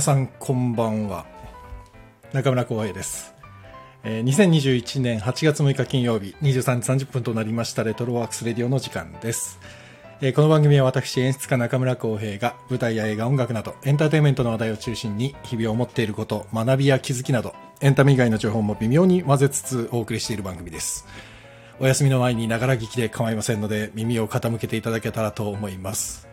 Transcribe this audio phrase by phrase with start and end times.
[0.00, 1.26] 皆さんこんばんは。
[2.32, 3.34] 中村光平です、
[4.02, 9.60] えー2021年8月6日金曜日23時30分となりましたレトロワークスレディオの時間です、
[10.22, 21.06] えーこの番組は私演出家中村光平が舞台や映画音楽などエンターテインメントの話題を中心に日々思っていること学びや気づきなどエンタメ以外の情報も微妙に混ぜつつお送りしている番組です。
[21.78, 26.26] お休みの前にながら聞きで構いませんので耳を傾けていただけたらと思います。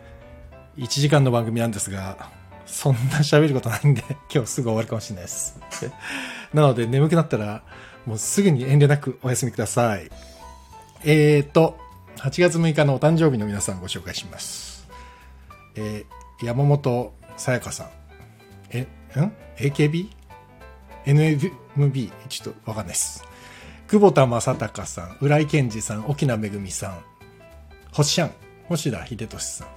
[0.78, 2.30] 1時間の番組なんですが、
[2.68, 5.58] そんな喋ることないんで、 今日すぐ終わるかもしれないです。
[6.54, 7.62] なので、眠くなったら、
[8.06, 10.10] もうすぐに遠慮なくお休みください。
[11.04, 11.78] えーと、
[12.16, 14.86] 8月6日のお誕生日の皆さんご紹介します。
[15.74, 17.90] えー山本さやかさん。
[18.70, 18.86] え、ん
[19.56, 22.12] ?AKB?NMB?
[22.28, 23.24] ちょっとわかんないです。
[23.88, 27.02] 久保田正孝さん、浦井健二さん、沖縄めぐみさん、
[27.92, 28.30] 星ゃん、
[28.68, 29.68] 星田秀俊さん、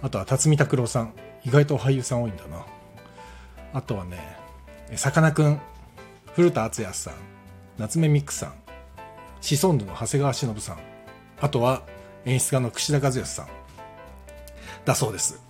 [0.00, 1.12] あとは辰巳拓郎さん。
[1.44, 2.64] 意外と俳優さん多いんだな。
[3.72, 4.36] あとはね、
[4.96, 5.60] さかなクン、
[6.34, 7.14] 古田敦也さん、
[7.78, 8.54] 夏目ミックさん、
[9.40, 10.78] シソンヌの長谷川忍さん、
[11.40, 11.82] あとは
[12.24, 13.48] 演出家の串田和義さん。
[14.84, 15.42] だそうです。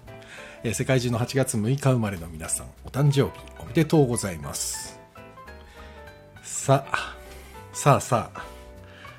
[0.65, 4.99] え世界中の8月6日生まれの皆さん、お誕生日おめでとうございます。
[6.43, 7.17] さあ、
[7.73, 8.47] さあさあ、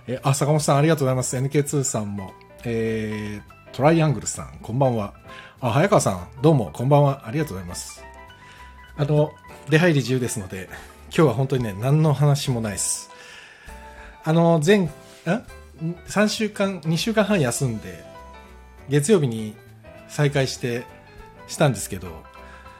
[0.08, 1.38] えあ、坂本さんありがとうございます。
[1.38, 5.14] NK2 さんも、えー、トライアングルさん、こんばんは。
[5.62, 7.24] あ、早川さん、どうも、こんばんは。
[7.26, 8.04] ありがとうございます。
[8.98, 9.32] あの、
[9.70, 10.68] 出入り自由ですので、
[11.06, 13.10] 今日は本当にね、何の話もないです。
[14.26, 14.90] あの、前、ん
[16.08, 18.04] ?3 週間、2週間半休んで、
[18.90, 19.56] 月曜日に
[20.10, 20.84] 再開して、
[21.48, 22.10] したんですけど、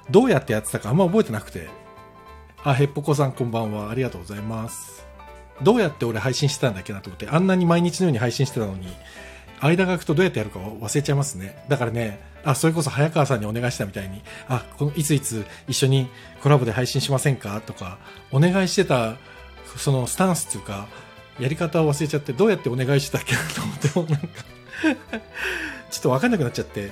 [0.10, 1.70] どうやってやってたかあんま覚えてなくて、
[2.62, 3.90] あ、へっぽこさんこんばんは。
[3.90, 5.06] ありがとうございます。
[5.64, 8.88] どうやって俺配信してたんだっけなと思って、あんなに毎日のように配信してたのに、
[9.62, 11.64] 間が空くとどうやってやるか忘れちゃいますね。
[11.70, 16.08] だからね、あ、それこそ早川さんにお願いしたみたいに、あ、このいついつ一緒に
[16.42, 17.60] コラボで配信しませんか？
[17.62, 17.98] とか、
[18.32, 19.16] お願いしてた、
[19.78, 20.88] そのスタンスっていうか、
[21.40, 23.40] やり方を忘れちゃって、どうやってお願いしてたっけな
[23.84, 24.44] と思って、もなんか
[25.92, 26.92] ちょっとわかんなくなっちゃって、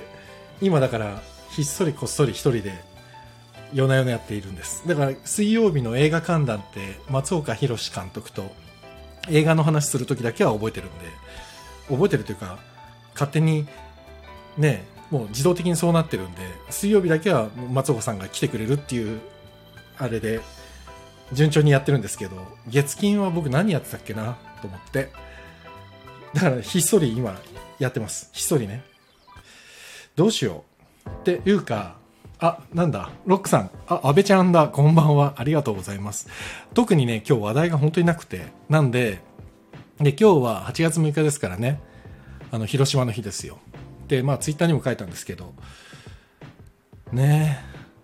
[0.60, 2.74] 今だから、ひっそりこっそり一人で、
[3.72, 4.82] 夜な夜なやっているんです。
[4.86, 8.52] だから、水曜日の映画観覧って、松岡弘監督と
[9.28, 11.06] 映画の話するときだけは覚えてるんで、
[11.88, 12.58] 覚えてるというか、
[13.14, 13.66] 勝手に、
[14.56, 19.20] ね、もう自動的にそうなってるんで、水曜日だけは松岡さんが来てくれるっていう、
[19.98, 20.40] あれで、
[21.32, 22.36] 順調にやってるんですけど、
[22.68, 25.10] 月金は僕何やってたっけなと思って、
[26.34, 27.40] だからひっそり今
[27.78, 28.30] やってます。
[28.32, 28.82] ひっそりね。
[30.16, 30.64] どうしよ
[31.06, 31.08] う。
[31.08, 31.96] っていうか、
[32.38, 36.28] あ、なんだ、ロックさん、あ、安倍ちゃんだ、こんばんは、ありがとうございます。
[36.74, 39.20] 特にね、今日話題が本当になくて、なんで、
[39.98, 41.80] で、今日は8月6日ですからね、
[42.50, 43.58] あの、広島の日ですよ。
[44.08, 45.54] で、まあ、ツイッターにも書いたんですけど、
[47.12, 47.60] ね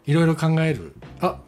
[0.06, 0.94] え、いろいろ考える。
[1.20, 1.40] あ、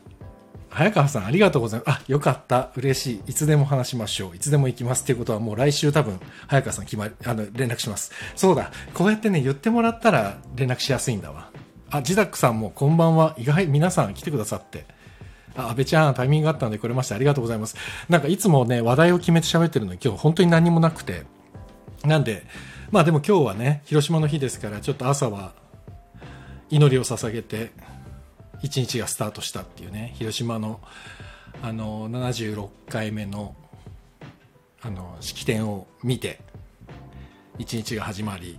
[0.68, 1.98] 早川さん、ありがとうございます。
[1.98, 2.70] あ、よかった。
[2.76, 3.30] 嬉しい。
[3.30, 4.36] いつでも話しましょう。
[4.36, 5.02] いつでも行きます。
[5.02, 8.10] っていうことはもう来週多分、早川さん決まり、あの、連絡します。
[8.34, 8.72] そうだ。
[8.94, 11.50] こうやってね、言ってもらったら連絡しやすいんだわ。
[11.90, 13.34] あ、ジダックさんもこんばんは。
[13.38, 14.86] 意外、皆さん来てくださって。
[15.54, 17.16] あ、安倍ちゃん、タイミングがあったので来れました。
[17.16, 17.76] ありがとうございます。
[18.08, 21.24] なんかいつもね、話題を決めて喋ってるのに今日本当に何もなくて。
[22.04, 22.46] なんで、
[22.92, 25.54] まあでも今日はね、広島の日ですから、ちょっと朝は
[26.68, 27.70] 祈りを捧げて、
[28.60, 30.78] 一日がスタートしたっていうね、広島の、
[31.62, 33.56] あの、76回目の、
[34.82, 36.40] あの、式典を見て、
[37.58, 38.58] 一日が始まり、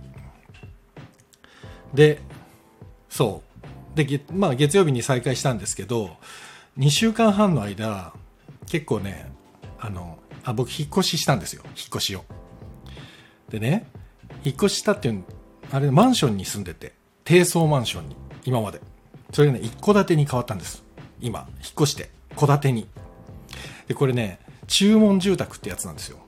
[1.94, 2.20] で、
[3.08, 3.40] そ
[3.94, 3.96] う。
[3.96, 6.16] で、まあ月曜日に再開したんですけど、
[6.76, 8.12] 2週間半の間、
[8.66, 9.30] 結構ね、
[9.78, 11.62] あの、あ、僕引っ越ししたんですよ。
[11.66, 12.24] 引っ越しを。
[13.48, 13.86] でね、
[14.44, 15.24] 引っ越したっていう、
[15.72, 16.92] あれ、マンションに住んでて、
[17.24, 18.80] 低層マンションに、今まで。
[19.32, 20.84] それがね、一戸建てに変わったんです。
[21.20, 22.86] 今、引っ越して、戸建てに。
[23.88, 26.18] で、これね、注文住宅ってやつなんですよ。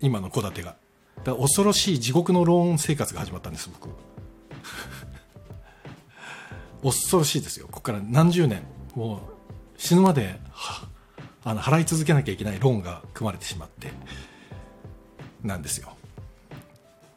[0.00, 0.76] 今の戸建てが。
[1.24, 3.88] だ恐ろしい地獄のローン生活が始まったんです、僕。
[6.82, 7.66] 恐ろしいですよ。
[7.66, 8.62] ここから何十年、
[8.94, 9.20] もう
[9.78, 10.38] 死ぬまで、
[11.44, 13.90] あの、払い続けなきゃいけないローンが組まれてしまって、
[15.42, 15.96] なんですよ。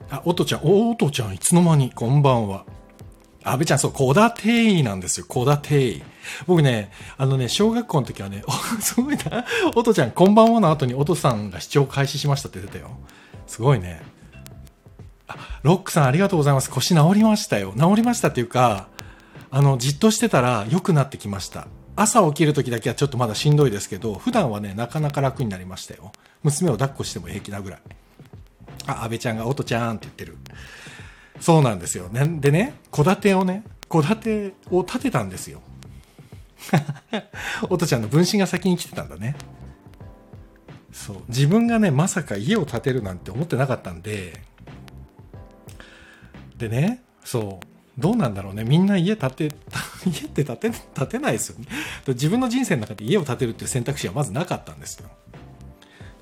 [0.10, 2.66] あ、おとちゃん、おおとちゃん、いつの間に、こんばんは。
[3.44, 6.04] 安倍ちゃん、そう、小田定位なんですよ、小田定位。
[6.48, 9.46] 僕ね、あのね、小学校の時はね、お、すごいな。
[9.76, 12.92] おとちゃん、こんばんはの後におとさんが視聴開始しましたって出たよ。
[13.48, 14.02] すごいね。
[15.28, 16.70] あ、ロックさんありがとうございます。
[16.70, 17.74] 腰治りましたよ。
[17.78, 18.88] 治りましたっていうか、
[19.52, 21.68] あの、じっとしてたら良くなってきました。
[21.96, 26.12] 朝起きる時だけはちょっとまだしんどいですけど、普段はね、なかなか楽になりましたよ。
[26.44, 27.80] 娘を抱っこしても平気なぐらい。
[28.88, 30.38] あ、安倍ちゃんが、おとちゃんって言ってる。
[31.40, 32.10] そうなんですよ。
[32.10, 35.62] ね、でね、戸建てをね、戸建てを建てたんですよ。
[37.70, 39.36] おとちゃんの分身が先に来てたんだね。
[40.92, 41.18] そう。
[41.28, 44.42] 自分がね、まさか家を建てるなんて思ってなかったんで、
[46.58, 47.66] でね、そう。
[47.98, 48.64] どうなんだろうね。
[48.64, 49.56] みんな家建て、
[50.06, 51.66] 家って建て、建てないですよね。
[52.08, 55.10] 自分の人生の中で家を建てるっていう選択肢はまずなかったんですよ。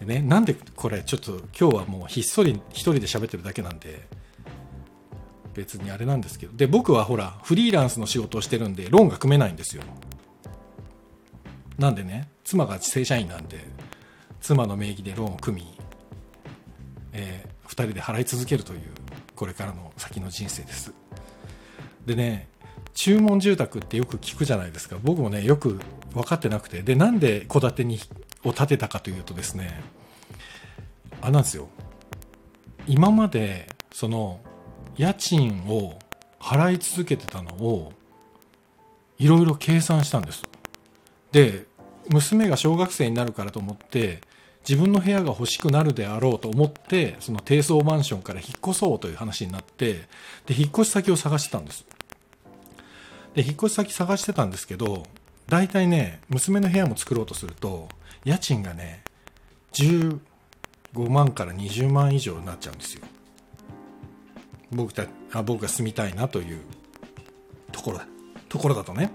[0.06, 4.08] でね、なんでこれちょっと今日はもうひっそり一人で喋ってるだけなんで、
[5.54, 6.54] 別にあれなんですけど。
[6.56, 9.84] で、僕はほら、フリーランスの仕事をしてるんで、ローンが組めないんですよ。
[11.78, 13.66] なんでね、妻が正社員なんで、
[14.42, 15.80] 妻の名義でローンを組み、
[17.14, 18.82] えー、2人で払い続けるという、
[19.36, 20.92] これからの先の人生です。
[22.06, 22.50] でね、
[22.94, 24.98] 注文住宅ってよく聞くじゃないですか。
[25.02, 25.80] 僕もね、よく
[26.14, 26.82] 分かってなくて。
[26.82, 28.00] で、なんで戸建てに
[28.44, 29.81] を建てたかというとですね、
[31.22, 31.69] あなんですよ。
[32.88, 34.40] 今まで、その、
[34.98, 35.98] 家賃を
[36.40, 37.94] 払い続けてたのを、
[39.18, 40.44] いろいろ計算したんです。
[41.31, 41.66] で、
[42.10, 44.22] 娘が小学生になるからと思って、
[44.68, 50.07] 自分の部屋が欲しくなるであろうと思って、その低層マンションから引っ越そうという話になって、
[50.45, 51.86] で、引っ越し先を探してたんです。
[53.36, 55.06] で、引っ越し先探してたんですけど、
[55.48, 57.90] 大体ね、娘の部屋も作ろうとすると、
[58.25, 59.04] 家賃がね、
[59.74, 60.20] 15
[61.10, 63.02] 万から20万以上になっちゃうんですよ。
[64.72, 66.62] 僕たあ僕が住みたいなという
[67.72, 68.08] ところだ。
[68.50, 69.12] ところだとね。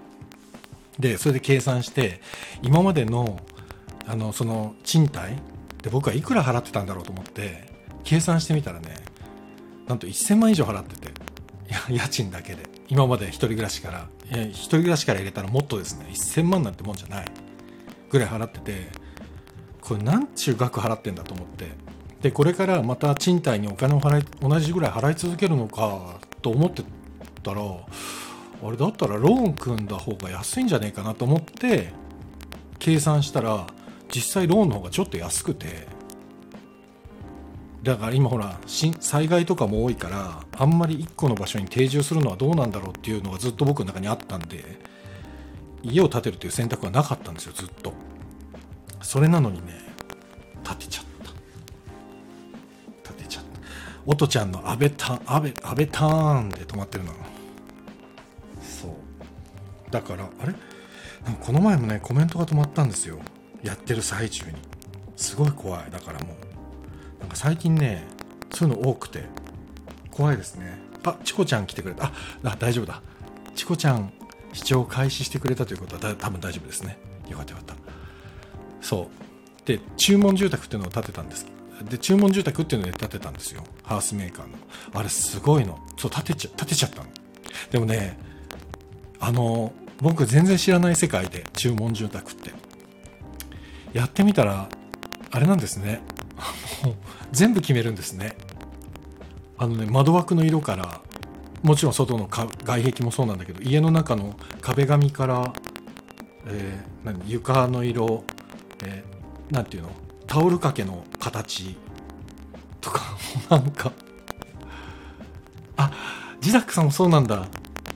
[0.99, 2.20] で、それで計算して、
[2.62, 3.40] 今までの、
[4.06, 5.34] あの、その、賃貸
[5.82, 7.72] で僕はいくら払ってたんだろうと思って、
[8.02, 8.96] 計算してみたらね、
[9.87, 11.12] なんと1000万以上払ってて、
[11.88, 12.69] 家賃だけで。
[12.88, 17.26] 今まで一人暮らしから、一人暮らしから入れたらもっとですね、1000万なんてもんじゃない。
[18.10, 18.88] ぐらい払ってて、
[19.81, 21.66] これなんちゅう額払ってんだと思って。
[22.22, 26.82] で、これからまた賃貸にお金を払い、同じぐらい払い続けるのかと思って
[27.43, 31.93] たら、あれだったらローン組んだ方が安いんじゃねえかなと思って、
[32.78, 33.66] 計算したら、
[34.12, 35.87] 実際ローンの方がちょっと安くて、
[37.82, 44.78] だから今ほら災害とかも多いからあんまり1個の場所に定住するのはどうなんだろうっていうのがずっと僕の中にあったんで
[45.82, 47.92] 家を建てるという選択はなかったんですよずっと。
[49.02, 49.72] それなのにね
[50.64, 51.04] 建てちゃっ
[53.04, 53.12] た。
[53.12, 53.60] 建てちゃった。
[54.06, 57.12] おとちゃんの安倍タ安倍安倍ターンで止まってるな
[58.62, 59.90] そう。
[59.90, 60.54] だからあれ？
[61.40, 63.19] この前もねコメントが止まったんですよ。
[63.62, 64.56] やってる最中に。
[65.16, 65.90] すごい怖い。
[65.90, 68.06] だからもうなんか最近ね
[68.52, 69.25] そういうの多くて。
[70.10, 70.80] 怖いですね。
[71.04, 72.10] あチコちゃん来てくれた。
[72.42, 73.00] あ大丈夫だ。
[73.54, 74.12] チコちゃん
[74.52, 76.98] 視聴開始してくれたということは多分大丈夫ですね。
[77.28, 77.74] よかったよかった。
[78.80, 79.66] そう。
[79.66, 81.46] で注文住宅っていうのを建てたんです。
[81.88, 83.62] で注文住宅っていうので建てたんですよ。
[83.82, 84.52] ハウスメーカーの。
[84.94, 85.78] あれすごいの。
[85.96, 87.08] そう建てちゃ建てちゃったの。
[87.70, 88.18] でもね
[89.20, 92.52] あの僕全然知らない世界で注文住宅って。
[93.92, 94.68] やってみたら
[95.30, 96.00] あれなんですね。
[97.32, 98.36] 全部決めるんですね。
[99.58, 101.00] あのね窓枠の色から
[101.62, 105.52] もちろん外の外壁もそうなんだけど家の中の壁紙から、
[106.46, 108.24] えー、何床の色、
[108.84, 109.90] えー、なんていうの？
[110.26, 111.76] タオル掛けの形
[112.80, 113.02] とか
[113.50, 113.92] も なんか。
[115.76, 115.92] あ
[116.40, 117.46] ジダックさんもそうなんだ。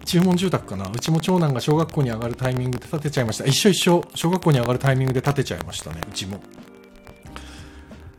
[0.05, 0.91] 注文住宅かな？
[0.91, 3.45] うちも長男が小学校に上がるタイミングで建てちゃいました。
[3.45, 4.05] 一緒一緒。
[4.15, 6.41] 小学校に上がるタイミングで建てちゃいましたねうちも。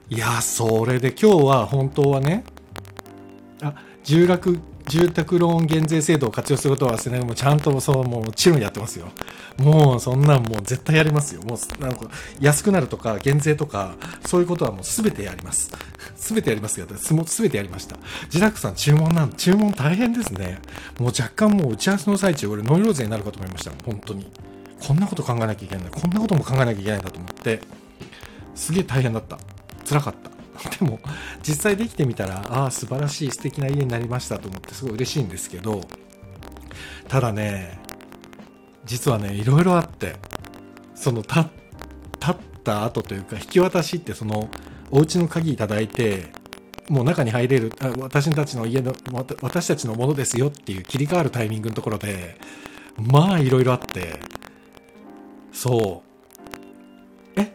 [0.10, 2.44] いやそれで今日は本当はね
[3.62, 3.74] あ
[4.04, 7.26] 住宅住宅ローン減税制度を活用することは忘れない。
[7.26, 9.08] もうちゃんとそう、もうチルにやってますよ。
[9.58, 11.42] もうそんなんもう絶対やりますよ。
[11.44, 12.08] もうなんか
[12.40, 15.72] 安くなるとか減税とか、そういうことはもうすべてやります。
[16.16, 16.88] すべてやりますよ。
[17.26, 17.98] すべてやりました。
[18.26, 20.60] 自宅さん注文なん、注文大変ですね。
[21.00, 23.72] もう若干もう打ち合わせの最中、俺ノイローゼになるかと思いました。
[23.86, 24.32] 本当に。
[24.86, 25.86] こんなこと考えなきゃいけない。
[25.90, 27.62] こんなことも考えなきゃいけないんだと思って、
[28.54, 29.40] すげえ大変だった。
[29.88, 30.33] 辛かった。
[30.80, 31.00] でも
[31.46, 35.82] 実際できてみたらああ素晴らしい素敵な家になりましたと思ってすごい嬉しいんですけど
[37.08, 37.80] ただね
[38.86, 40.16] 実はねいろいろあって
[40.96, 41.50] そのた
[42.20, 44.50] 立った後というか引き渡しってその
[44.92, 46.32] お家の鍵いただいて
[46.90, 48.94] もう中に入れる私たちの家の
[49.42, 52.38] 私たちのものですよっていう切り替わるタイミングのところで
[52.98, 54.20] まあいろいろあって
[55.52, 56.14] そう。
[57.40, 57.52] え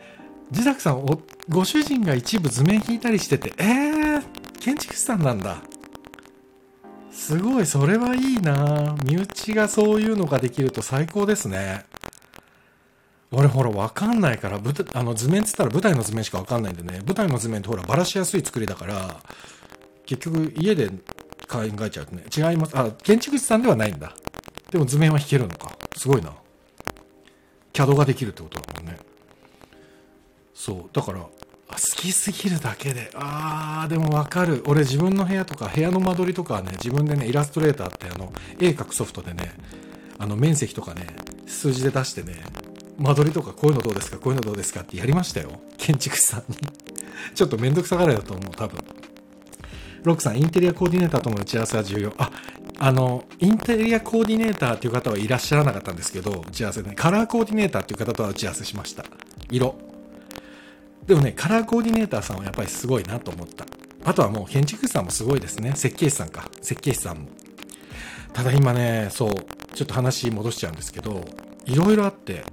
[0.51, 4.23] 自宅さんおご主人が一部図面引いたりしてて、えー、
[4.61, 5.63] 建築士さんなんだ。
[7.11, 11.85] すごい、それはいいな身内がそういうのができると最高ですね。
[13.31, 14.59] 俺ほらわかんないから、
[14.95, 19.21] あの図面つったら舞台の図面しかわかんないんでね、舞台の図面ってほらばらしやすい作りだから、
[20.07, 20.89] 結局家で
[21.47, 22.79] 考えちゃうとね、違います。
[22.79, 24.15] あ、建築士さんではないんだ。
[24.71, 25.77] でも図面は引けるのか。
[25.97, 26.33] すごいな。
[27.73, 29.08] CAD ができるってことだもんね。
[30.59, 30.91] そう。
[30.93, 31.31] だから、好
[31.77, 34.65] きすぎるだけで、あー、でもわかる。
[34.67, 39.53] 俺自分の部屋とか、部屋の間取りとかはね、自分でね、イラストレーターってあの、絵描くソフトでね、
[40.19, 41.07] あの、面積とかね、
[41.47, 42.43] 数字で出してね、
[42.99, 45.61] 間取りとかこういうのどうですかこういうのどうですかってやりましたよ。
[45.77, 46.57] 建築士さんに。
[47.37, 48.81] ちょっとめんどくさがられだと思う、多分。
[50.03, 52.13] ロックさん、インテリアコーディネーターとの打ち合わせは重要。
[52.19, 52.33] あ、
[52.81, 59.05] あの、インテリアコーディネーターっていう方はいらっしゃらなかったんですけど、打ち合わせ、ね、カラーコーディネーターっていう方とは打ち合わせしました。
[59.51, 59.88] 色。
[61.09, 63.65] でもね、カラーコーディネーターさんはやっぱりすごいなと思った。
[64.05, 65.73] あとはもう建築士さんもすごいですね。
[65.75, 66.51] 設計士さんか。
[66.61, 67.29] 設計士さんも。
[68.35, 69.31] ただ今ね、そう、
[69.75, 71.25] ちょっと話戻しちゃうんですけど、
[71.65, 72.45] いろいろあって、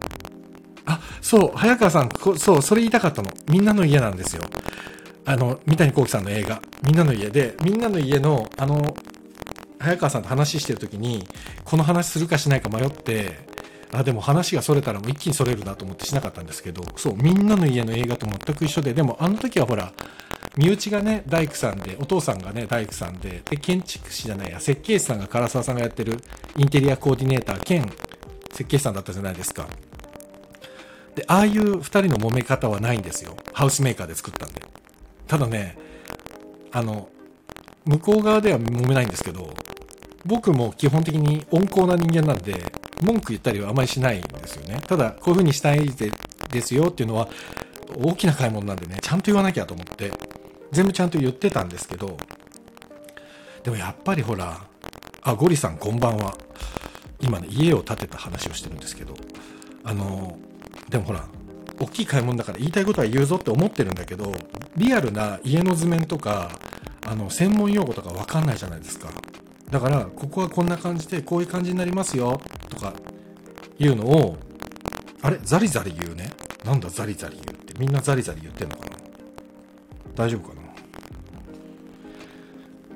[0.86, 3.30] あ、そう、早川さん、そう、それ言いたかったの。
[3.50, 4.44] みんなの家なんですよ。
[5.26, 8.96] あの、三谷幸喜さんの映画、みんなの家で、みんなの家の、あの、
[9.80, 11.28] 早川さんと話してる時に、
[11.66, 13.54] この話するかしないか迷って、
[13.94, 19.94] あ、でも話がそれたらもう一気にそれるなと思ってしなかったんですけど、そう、みんなの家の映画と全く一緒で、でもあの時はほら、
[20.58, 26.18] 身内がね、大工さんで、お父さんがね、大工さんで、で、建築士じゃないや、設計士さんが唐沢さんがやってる
[26.58, 27.92] インテリアコーディネーター兼
[28.52, 29.68] 設計士さんだったじゃないですか。
[31.16, 33.36] で、ああいう二人の揉め方はないんですよ。
[33.54, 34.62] ハウスメーカーで作ったんで。
[35.28, 35.78] ただね、
[36.72, 37.10] あの、
[37.86, 39.54] 向こう側では揉めないんですけど、
[40.26, 42.64] 僕も基本的に温厚な人間なんで、
[43.02, 44.82] 文句言ったりはあまりしないんですよね。
[44.88, 46.12] ただ、こういう風にしたいで
[46.52, 47.28] ですよっていうのは、
[47.98, 50.12] 大きな買い物なんでね、ちゃんと言わなきゃと思って、
[50.72, 52.18] 全部ちゃんと言ってたんですけど、
[53.64, 54.62] でもやっぱりほら、
[55.22, 56.38] あ、ゴリさんこんばんは。
[57.20, 59.16] 今ね、家を建てた話をしてるんですけど、
[59.84, 60.38] あの、
[60.90, 61.28] でもほら、
[61.80, 64.34] 大きい買い物だから言いたいことは言うぞって思ってるんだけど、
[64.78, 66.60] リアルな家の図面とか、
[67.06, 69.10] あの、専門用語とかわかんないじゃないですか。
[69.70, 72.94] だから、ここはこんな感じで、こういう感じになりますよ、とか、
[73.78, 74.38] いうのを、
[75.22, 75.40] あれ？
[75.44, 76.30] ザリザリ言うね？
[76.64, 76.90] なんだ？
[76.90, 77.74] ザリザリ言うって。
[77.80, 78.92] みんなザリザリ言ってんのかな？
[80.16, 80.62] 大丈夫かな？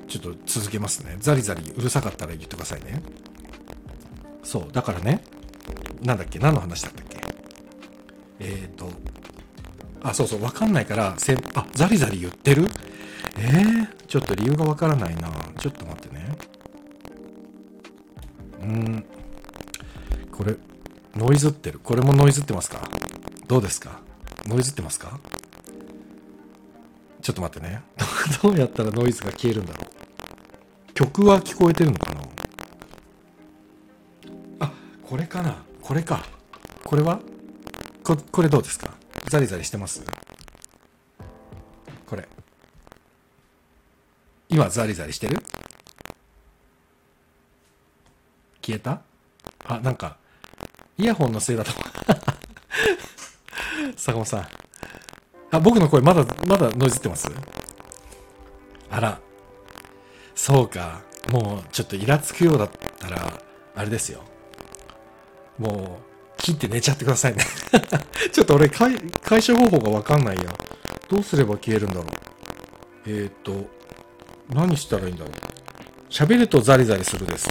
[0.06, 1.16] ちょっと続けますね。
[1.18, 3.02] ザリザリうるさかったら言ってくださいね。
[4.44, 5.22] そう、だからね、
[6.02, 6.38] なんだっけ？
[6.38, 7.20] 何の話だったっけ？
[8.38, 8.90] えっ、ー、と、
[10.02, 12.68] あ、そうそう、わかんないから、せあ、ザリザリ言ってる？
[13.38, 15.30] えー、ちょっと理由がわからないな。
[15.58, 16.19] ちょっと待ってね。
[18.62, 19.04] うん。
[20.32, 20.56] これ、
[21.16, 21.80] ノイズってる。
[21.82, 22.88] これもノイズってますか？
[23.46, 24.00] どうですか？
[24.46, 25.18] ノイズってますか？
[27.22, 27.82] ちょっと待ってね。
[28.42, 30.92] どうやったらノイズが消えるんだろう？
[30.94, 32.20] 曲は聞こえてるのかな？
[34.60, 35.62] あ、これかな？
[35.82, 36.24] これか。
[36.84, 37.20] これは？
[38.02, 38.94] ここれどうですか？
[39.28, 40.02] ザリザリしてます？
[42.06, 42.28] これ。
[44.48, 45.38] 今ザリザリしてる？
[48.62, 49.00] 消えた？
[49.66, 50.16] あ、なんか、
[50.98, 51.72] イヤホンのせいだと。
[53.96, 54.48] 坂本さん。
[55.50, 57.28] あ、僕の声まだ、まだノイズってます？
[58.90, 59.20] あら。
[60.34, 61.02] そうか。
[61.30, 63.42] もう、ちょっとイラつくようだったら、
[63.74, 64.22] あれですよ。
[65.58, 66.00] も
[66.38, 67.44] う、切って寝ちゃってくださいね
[68.32, 70.44] ちょっと俺解、解消方法がわかんないや。
[71.08, 72.06] どうすれば消えるんだろう。
[73.06, 73.68] えっ、と、
[74.48, 75.32] 何したらいいんだろう。
[76.08, 77.48] 喋るとザリザリするです。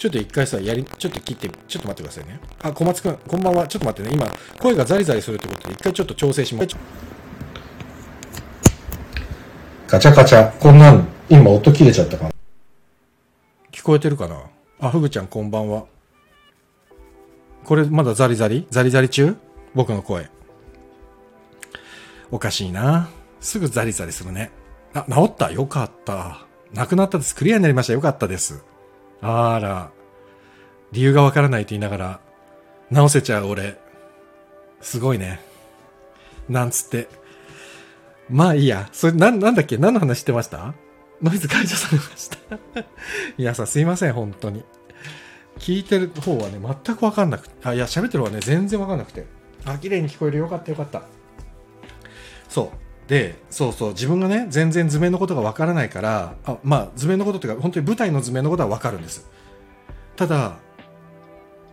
[0.00, 2.40] ちょっと一回さ、やり、ちょっと切って、ちょっと待ってくださいね。
[2.62, 3.68] あ、小松くん、こんばんは。
[3.68, 4.16] ちょっと待ってね。
[4.16, 4.26] 今、
[4.58, 6.68] 声がザリザリするってことで、一回ちょっと調整します。
[9.88, 10.56] ガチャガチャ。
[10.58, 12.30] こんなん、今音切れちゃったかな？
[13.70, 14.42] 聞こえてるかな？
[14.78, 15.84] あ、ふぐちゃんこんばんは。
[17.66, 18.66] これまだザリザリ？
[18.70, 19.36] ザリザリ中？
[19.74, 20.30] 僕の声。
[22.30, 23.10] おかしいな。
[23.38, 24.50] すぐザリザリするね。
[24.94, 25.52] あ、治った？
[25.52, 26.46] よかった。
[26.72, 27.34] なくなったです。
[27.34, 27.92] クリアになりました。
[27.92, 28.64] よかったです。
[29.22, 29.90] あら。
[30.92, 32.20] 理由がわからないと言いながら、
[32.90, 33.78] 直せちゃう俺。
[34.80, 35.40] すごいね。
[36.48, 37.08] なんつって。
[38.28, 38.88] まあいいや。
[38.92, 39.76] それ、な、なんだっけ？
[39.78, 40.74] 何の話してました？
[41.22, 42.36] ノイズ解除されました
[43.36, 44.64] 皆さすいません、本当に。
[45.58, 47.54] 聞いてる方はね、全くわかんなくて。
[47.68, 49.26] あ、いや、喋ってる方はね、全然わかんなくて。
[49.66, 50.38] あ、綺麗に聞こえる。
[50.38, 51.02] よかったよかった。
[52.48, 52.89] そう。
[53.10, 59.28] で、そうそう、自分がね、全然図面のことがわからないから、あまあ、図面のことっていうか、本当に舞台の図面のことはわかるんです。
[60.14, 60.58] ただ、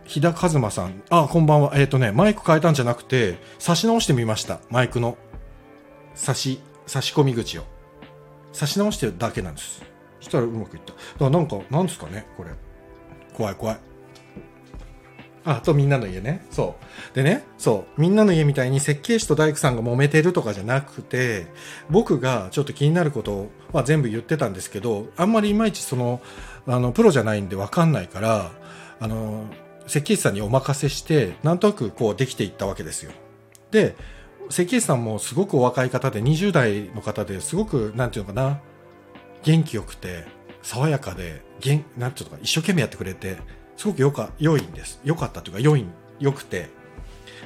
[0.04, 1.74] 日田和馬さん、あ、こんばんは。
[1.76, 4.58] えっ、ー、とね、マイク変えたんじゃなくて、差し直してみました。
[4.68, 5.16] マイクの
[6.16, 7.62] 差し、差し込み口を。
[8.52, 9.84] 差し直してるだけなんです。
[10.18, 10.92] そしたらうまくいった。
[10.92, 12.50] だからなんか、なんですかね、これ。
[13.32, 13.78] 怖い怖い。
[15.50, 16.44] あ、とみんなの家ね。
[16.50, 16.76] そ
[17.12, 17.14] う。
[17.14, 18.00] でね、そう。
[18.00, 21.46] みんなの家みたいに設計士と大工さんが揉めてるとかじゃなくて、
[21.88, 26.20] 僕がちょっと気になることは全部言ってたんですけど、あんまりいまいちその、
[26.66, 28.52] あの、プロじゃないんでわかんないから、
[29.00, 29.46] あの、
[29.86, 33.12] 設計士さんにお任せして、なんとなくこうできていったわけですよ。
[33.70, 33.96] で、
[34.50, 38.60] 設計士さんもすごくお若い方で、20代の方ですごく、なんていうのかな、
[39.44, 40.26] 元気よくて、
[40.62, 43.38] 爽やかで、元なんていうのか、一生懸命やってくれて、
[43.78, 45.00] すごくよか、良いんです。
[45.04, 45.86] 良かったというか、良い、
[46.18, 46.68] 良くて、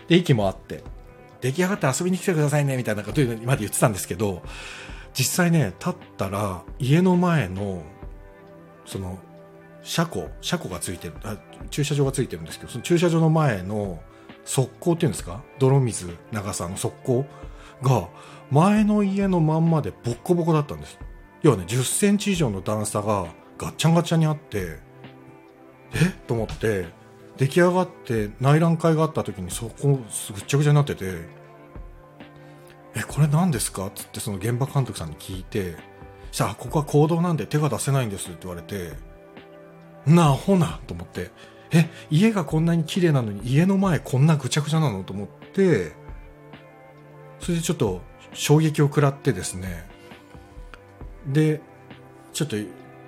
[0.09, 0.83] で、息もあって、
[1.41, 4.43] 出来上がったら遊びに来てくださいね、みたいなことまで言ってたんですけど、
[5.12, 7.83] 実際ね、立ったら、家の前の、
[8.87, 9.19] その、
[9.83, 11.37] 車庫、車庫がついてる、あ
[11.71, 14.01] 駐車場がついてるんですけど、その駐車場の前の
[14.45, 15.43] 側溝っていうんですか？
[15.59, 17.27] 泥水長さの側溝
[17.83, 18.09] が、
[18.51, 20.99] 前の家のまんまでボッコボコだったんです。
[21.43, 23.27] 要はね、10センチ以上の段差が
[23.59, 24.79] ガッチャンガチャンにあって、
[25.94, 26.06] え？
[26.06, 26.87] っと思って、
[27.37, 31.22] 出来上がって内覧会があった時にそこぐっちゃぐちゃになってて、
[32.94, 33.87] え、これ何ですか？
[33.87, 35.76] っつってその現場監督さんに聞いて、
[36.30, 38.92] さあ、ここは行動なんで手が出せないんですって言われて、
[40.06, 41.30] なあ、ほな、と思って、
[41.72, 45.04] え、家がこんなに綺麗なのに家の前こんなぐちゃぐちゃなの？
[45.04, 45.92] と思って、
[47.40, 48.02] それでちょっと
[48.34, 49.88] 衝撃を食らってですね、
[51.26, 51.61] で、
[52.32, 52.56] ちょっと、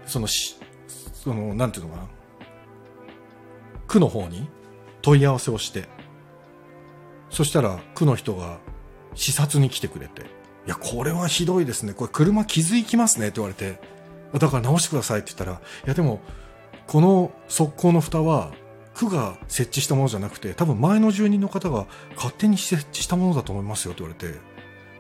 [0.07, 2.09] そのし、その、なんていうのかな、
[3.95, 4.49] 区の方に
[5.03, 5.85] 問い合わせをして、
[7.31, 8.59] そしたら区の人が
[9.15, 10.25] 視察に来てくれて、い
[10.67, 11.93] や、これはひどいですね。
[11.93, 13.81] これ車傷いきますねって言われて、
[14.37, 16.21] だから直してくださいって言ったら、いやでも、
[16.89, 18.51] この側溝の蓋は
[18.95, 21.87] 区が設置したものじゃなくて、多分前の住人の方が
[22.17, 24.41] 勝手に設置したものだと思いますよって言われて、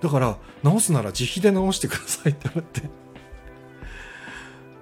[0.02, 2.88] だから直すなら自費で直してくださいって言われて、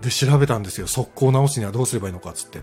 [0.03, 0.87] で、調べたんですよ。
[0.87, 2.61] 側溝を直すにはどうすればいいのかっつって。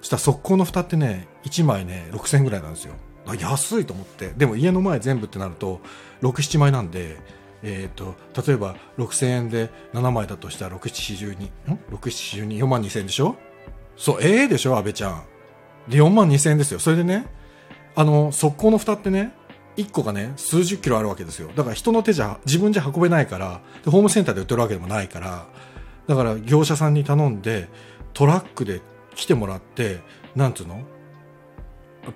[0.00, 2.94] そしたら側溝の蓋ってね、1枚ね、6000円ぐらいなんですよ。
[3.38, 4.32] 安いと思って。
[4.36, 5.80] でも家の前全部ってなると、
[6.22, 7.16] 6、7枚なんで、
[7.62, 8.14] えっ、と、
[8.46, 13.36] 例えば6000円で7枚だとしたら6、7、12、ん ?6、7、12、4万2000円でしょ？
[13.96, 15.22] そう、ええでしょ安倍ちゃん。
[15.88, 16.78] で、4万2000円ですよ。
[16.78, 17.26] それでね、
[17.96, 19.34] あの、側溝の蓋ってね、
[19.76, 21.50] 1個がね、数十キロあるわけですよ。
[21.54, 25.46] だから人の手じゃ、自分じゃ運べないから、でホームセンターで売ってるわけでもないから、
[26.06, 27.68] だから業者さんに頼んで、
[28.14, 28.80] トラックで
[29.18, 30.00] 来てもらって、
[30.36, 30.82] なんつうの？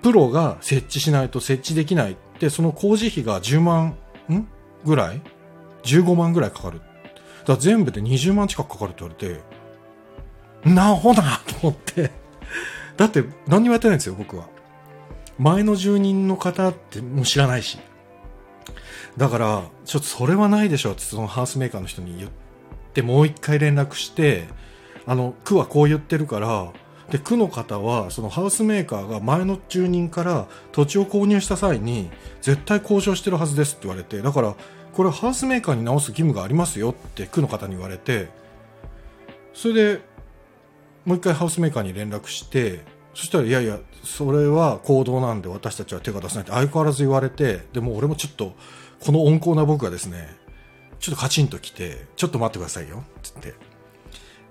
[0.01, 3.97] プロが設置しないと設置できないって、その工事費が10万、
[4.31, 4.47] ん？
[4.85, 5.21] ぐらい
[5.83, 6.79] ?15 万ぐらいかかる。
[6.79, 6.93] だか
[7.47, 12.09] ら全部で20万近くかかるって言われて、なほなと思って。
[12.95, 14.47] だって何にもやってないんですよ、僕は。
[15.37, 17.77] 前の住人の方ってもう知らないし。
[19.17, 22.29] だから、ちょっとそれはないでしょってそのハウスメーカーの人に言っ
[22.93, 24.47] て、もう一回連絡して、
[25.05, 26.71] あの、区はこう言ってるから、
[27.13, 32.09] で、区の方は、そのハウスメーカーが前の住人から土地を購入した際に、
[32.41, 34.55] 絶対交渉してるはずですって言われて、だから、
[34.93, 38.29] これハウスメーカーに直す義務がありますよって区の方に言われて、
[39.53, 40.01] それで、
[41.05, 42.81] もう一回ハウスメーカーに連絡して、
[43.13, 48.55] そしたら、いやいや、それは行動なんで私たちは手が出せないって相変わらず言われて、でも俺もちょっと、
[49.05, 50.35] この温厚な僕がですね、
[50.99, 53.53] ちょっとカチンと来て、ちょっと待ってくださいよ、つって。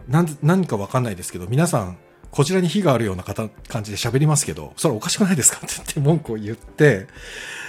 [0.07, 1.99] 何かわかんないですけど、皆さん、
[2.33, 7.07] こちらに火があるような方感じで喋りますけど、それおかしくないですかって言って文句を言って、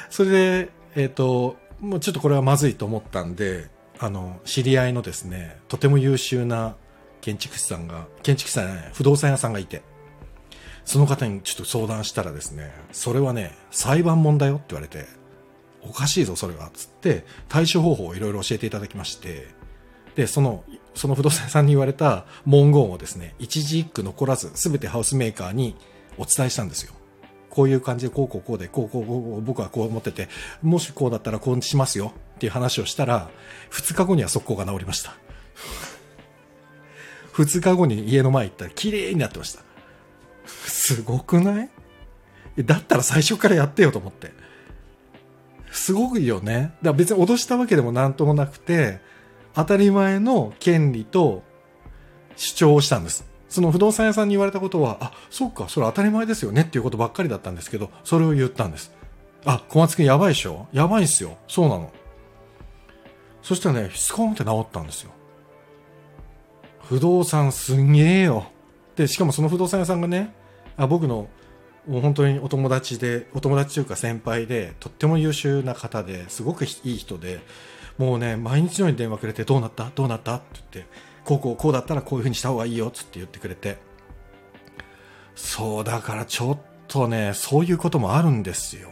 [0.10, 6.76] それで、えっ、と、もうちょっとこれはまずいと思ったんで、あの、知り合いのですね、とても優秀な
[7.20, 9.82] 建築士さんが、建築士さんじゃない、不動産屋さんがいて、
[10.86, 15.08] その方にちょっと相談したらですね、それはね、裁判問だよって言われて、
[15.82, 19.48] おかしいぞ、それは、つって、対処方法をいろいろ教えていただきまして、
[20.16, 20.64] で、その、
[20.96, 25.76] その不動産屋さんに言われた文言をですね、一字一句残らず、すべてハウスメーカーに
[26.18, 26.94] お伝えしたんですよ。
[27.50, 30.30] こういう感じで、こうこうこうで、こうこうこう、僕はこう思ってて、
[30.62, 33.30] もしこうだったらこうしますよっていう話をしたら、
[33.70, 35.16] 二日後には速攻が治りました。
[37.32, 39.62] 二日後に家の前行ったら綺麗になってました。
[40.46, 41.70] すごくない？
[42.60, 44.32] だったら最初からやってよと思って。
[45.72, 46.54] すごくいいよね。
[46.54, 49.00] だから別に脅したわけでもなんともなくて、
[49.54, 51.44] 当たり前の権利と
[52.36, 53.26] 主張をしたんです。
[53.50, 58.92] その不動産屋さんに言われたことは、あ、そうか、それ当たり前ですよねっていうことばっかりだったんですけど、それを言ったんです。
[59.46, 60.68] あ、小松くんやばいでしょ？
[60.74, 61.38] やばいっすよ。
[61.48, 61.92] そうなの。
[63.44, 65.12] そしたらね、スコーンって治ったんですよ。
[66.82, 68.48] 不動産すんげえよ。
[68.96, 70.34] で、しかもその不動産屋さんがね、
[70.78, 71.28] あ僕の
[71.88, 77.42] もう本当にお友達で、お友達というか先輩で、とっても優秀な方ですごくいい人で、
[77.98, 79.92] もうね、毎日のように電話くれて、どうなった？
[79.94, 80.36] どうなった？
[80.36, 80.92] って言って、
[81.24, 83.78] こうこうこうだったらこういう風にした方がいいよ、つって言ってくれて。
[85.36, 88.90] そう、だからちょっとね、そういうこともあるんですよ。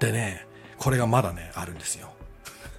[0.00, 0.46] でね、
[0.78, 2.12] これがまだね、あるんですよ。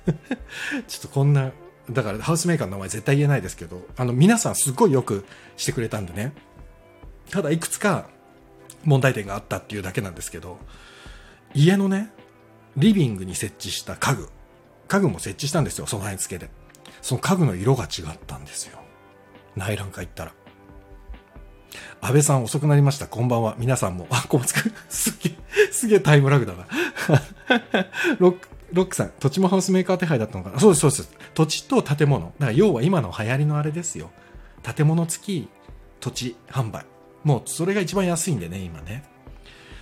[0.88, 1.52] ちょっとこんな、
[1.90, 5.26] だからハウスメーカーの名前絶対言えないですけど、あの皆さんすっごいよく
[5.58, 6.34] してくれたんでね。
[7.30, 8.10] ただいくつか
[8.84, 10.58] 問題点があったっていうだけなんですけど、
[11.54, 12.12] 家のね、
[12.78, 14.30] リビングに設置した家具、
[14.90, 16.52] 家具も設置したんですよ、備え付けで。
[17.02, 18.80] その家具の色が違ったんですよ。
[19.56, 20.34] 内覧会行ったら。
[22.02, 23.08] 安倍さん遅くなりました。
[23.08, 23.56] こんばんは。
[23.60, 24.08] 皆さんも。
[24.10, 24.74] あ、小松くん。
[24.90, 26.68] すげえ、すげえタイムラグだな。
[28.20, 31.12] ロック、ロックさん、土地もハウスメーカー手配だったのかなそうです、そうです。
[31.36, 32.34] 土地と建物。
[32.40, 34.10] だから要は今の流行りのあれですよ。
[34.64, 35.50] 建物付き
[36.00, 36.86] 土地販売。
[37.24, 39.04] もうそれが一番安いんでね、今ね。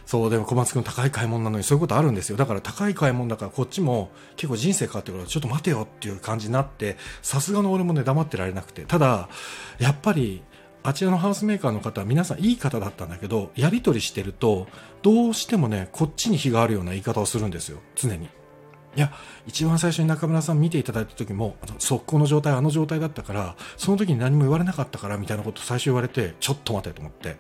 [0.08, 2.38] そう、でも小松くん高い買い物なのにそういうことあるんですよ。
[2.38, 8.84] だから高い買い物だからこっちも結構人生変わってくるからちょっと待てよっていう感じになって、さすがの俺もね黙ってられなくて。
[8.84, 9.28] ただ、
[9.80, 10.42] やっぱり
[10.82, 14.68] あちらのハウスメーカーの方は皆さんいい方だったんだけど、やり取りしてると、
[15.02, 17.80] どうしてもね、こっちに非があるような言い方をするんですよ。
[17.96, 18.30] 常に。
[18.96, 19.12] いや、
[19.46, 27.36] 一番最初に中村さん見ていただいた時も、速攻の状態、あの状態だったから、その時に何も言われなかったから、みたいなこと最初言われて、ちょっと待てと思って。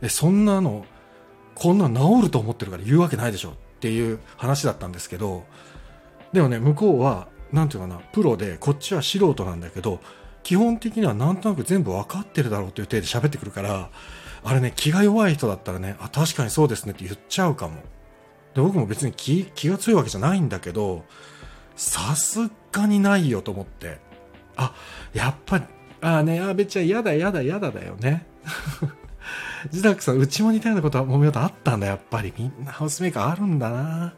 [0.00, 0.86] で、そんなの、
[1.54, 5.44] こんな治ると思ってるから言うわけないでしょっていう話だったんですけど、
[6.32, 10.00] でもね、向こうは、なんていうかな、プロで、こっちは素人なんだけど、
[10.42, 13.90] 基本的にはなんとなく全部分かってるだろうという体で喋ってくるから、
[14.42, 17.82] あれね、気が弱い人だったらね、あ、確かにそうですねって言っちゃうかも。
[18.54, 21.04] で僕も別に気気が強いわけじゃないんだけど
[21.76, 23.98] さすがにないよと思って
[24.56, 24.74] あ
[25.12, 25.64] やっぱり
[26.00, 28.26] ああねあべちゃん嫌だ嫌だ嫌だだよね
[29.66, 32.32] 自宅さんうちも似たようなことはもめ事あったんだやっぱり。
[32.36, 34.14] みんなハウスメーカーあるんだな。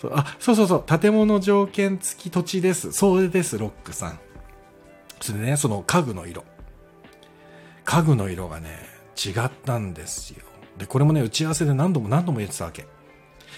[0.00, 0.98] そうあそうそうそう。
[0.98, 2.92] 建物条件付き土地です。
[2.92, 4.20] そうですロックさん。
[5.20, 6.44] それでねその家具の色。
[7.84, 8.78] 家具の色がね
[9.16, 10.44] 違ったんですよ。
[10.78, 12.86] でこれもね打ち合わせで何度も何度も言ってたわけ。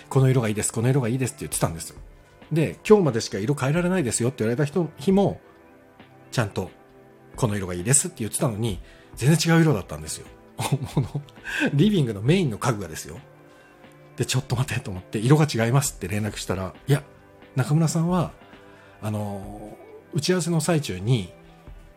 [0.09, 1.97] この色がいいです、この色がいいですって言ってたんですよ。
[2.53, 5.41] で、今日までしか色変えられないですよって言われた人日も、
[6.31, 6.71] ちゃんと、
[7.37, 8.81] この色がいいですって言ってたのに、
[9.17, 10.27] 全然違う色だったんですよ。
[11.75, 13.19] リビングのメインの家具がですよ。
[14.17, 17.03] で、ちょっと待ってと思って、色が違いますって連絡したら、いや、
[17.57, 18.33] 中村さんは、
[19.03, 19.77] あの、
[20.13, 21.33] 打ち合わせの最中に、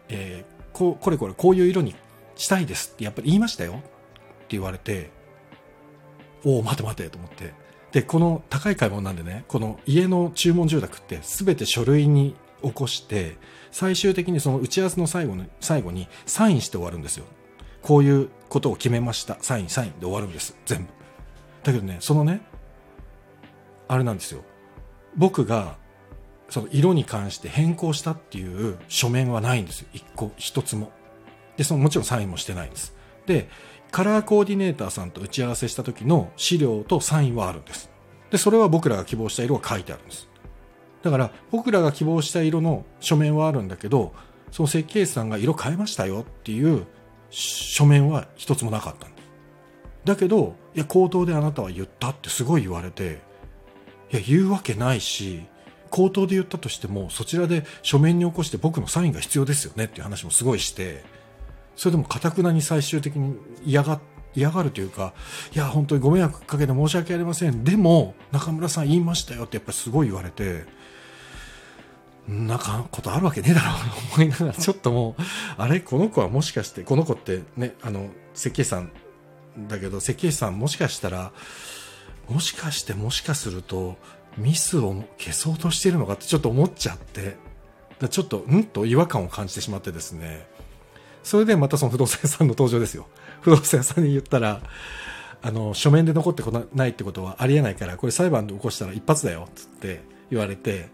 [0.10, 1.96] えー、こう、これこれこういう色に
[2.36, 3.84] したいですってやっぱり言いましたよって
[4.50, 5.12] 言われて、
[6.44, 7.54] おお、待て待てと思って、
[7.92, 13.38] で、この高い買い物なんでね、この家の注文住宅って全て書類に起こして、
[13.72, 17.26] 最終的にその打ち合わせの最後に、最後にサインして終わるんですよ。
[17.82, 19.38] こういうことを決めました。
[19.42, 20.56] サイン、サインで終わるんです。
[20.66, 20.90] 全部。
[21.64, 22.42] だけどね、そのね、
[23.88, 24.42] あれなんですよ。
[25.16, 25.78] 僕が、
[26.50, 29.88] その色に関して変更したっていう書面はないんですよ。
[29.94, 30.92] 一個、一つも。
[31.58, 32.96] で、そのもちろんサインもしてないんです。
[33.26, 33.50] で、
[33.92, 37.90] カラーコーディネーターさんと打ち合わせした時の資料とサインはあるんです。
[38.32, 40.30] で、それは僕らが希望した色が書いてあるんです。
[41.04, 44.14] だから僕らが希望した色の書面はあるんだけど、
[44.52, 46.86] その設計士さんが色変えましたよっていう
[47.30, 49.28] 書面は一つもなかったんです。
[50.06, 53.20] だけど、いや、口頭であなたは言ったってすごい言われて、
[54.12, 55.46] いや、言うわけないし、
[55.92, 61.04] 口頭で言ったとしても、そちらで書面に起こして僕のサインが必要ですよねっていう話もすごいして、
[61.76, 64.00] それでもかたくなに最終的に嫌が
[64.34, 65.14] 嫌がるというか、
[65.54, 67.64] いや、本当にご迷惑かけて申し訳ありません。
[67.64, 70.66] でも、中村さん言いましたよってやっぱりすごい言われて、
[72.28, 73.74] なんかことあるわけねえだろう。
[74.10, 75.22] と思いながら、ちょっともう、
[75.58, 78.92] あれこの子はもしかして、この子ってね、あの、設計士さん
[79.68, 81.32] だけど、設計士さんもしかしたら、
[82.30, 83.98] もしかしてもしかすると、
[84.38, 87.38] ミスを消そうとしてるのかってちょっと思っちゃって、
[88.10, 90.48] ちょっと、うんと違和感を感じてしまってですね、
[91.24, 93.08] それでまたその不動産屋さんの登場ですよ。
[93.42, 94.62] 不動産屋さんに言ったら、
[95.42, 100.90] あの、書面で残ってこないってことはありえないから、これ裁判で起こしたら一発だよ、つって言われて、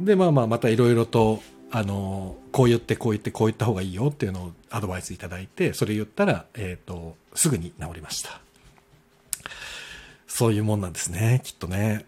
[0.00, 8.40] で、まあまあ、またいろいろと、あの、こう言って、こう言って、こう言った方がいいよっていうのをアドバイスいただいて、それ言ったら、えっ、ー、と、すぐに治りました。
[10.26, 12.06] そういうもんなんですね、きっとね。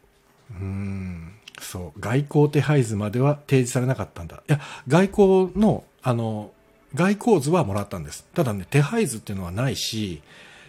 [0.51, 4.43] うん、そう、外交手配図までは提示されなかったんだ。
[4.49, 6.53] いや、外交の、あの、
[6.95, 8.27] 外交図はもらったんです。
[8.35, 10.23] ただね、手配図っていうのはないし、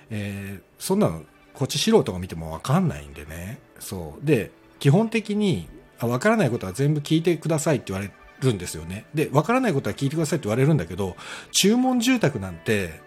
[0.09, 1.23] えー、そんなの、
[1.53, 3.59] こっち素人が見てもわかんないんでね。
[3.79, 4.25] そう。
[4.25, 5.67] で、基本的に、
[6.01, 9.05] わからないことは全部聞いてくださいって言われるんですよね。
[9.13, 11.15] で、わからないことは聞いてくださいって言われるんだけど、
[11.51, 12.99] 注文住宅なんて、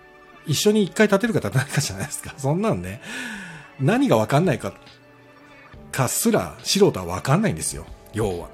[0.46, 2.34] 一緒に一回建てるか建てないかじゃないですか。
[2.38, 3.00] そんなんね、
[3.80, 4.72] 何がわかんないか、
[5.92, 7.86] かすら素人はわかんないんですよ。
[8.14, 8.48] 要は。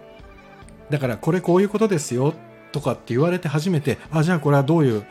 [0.90, 2.35] だからこれこういうことですよ
[2.73, 5.07] とかって言われて初めて、あ、じゃあこれはどういう、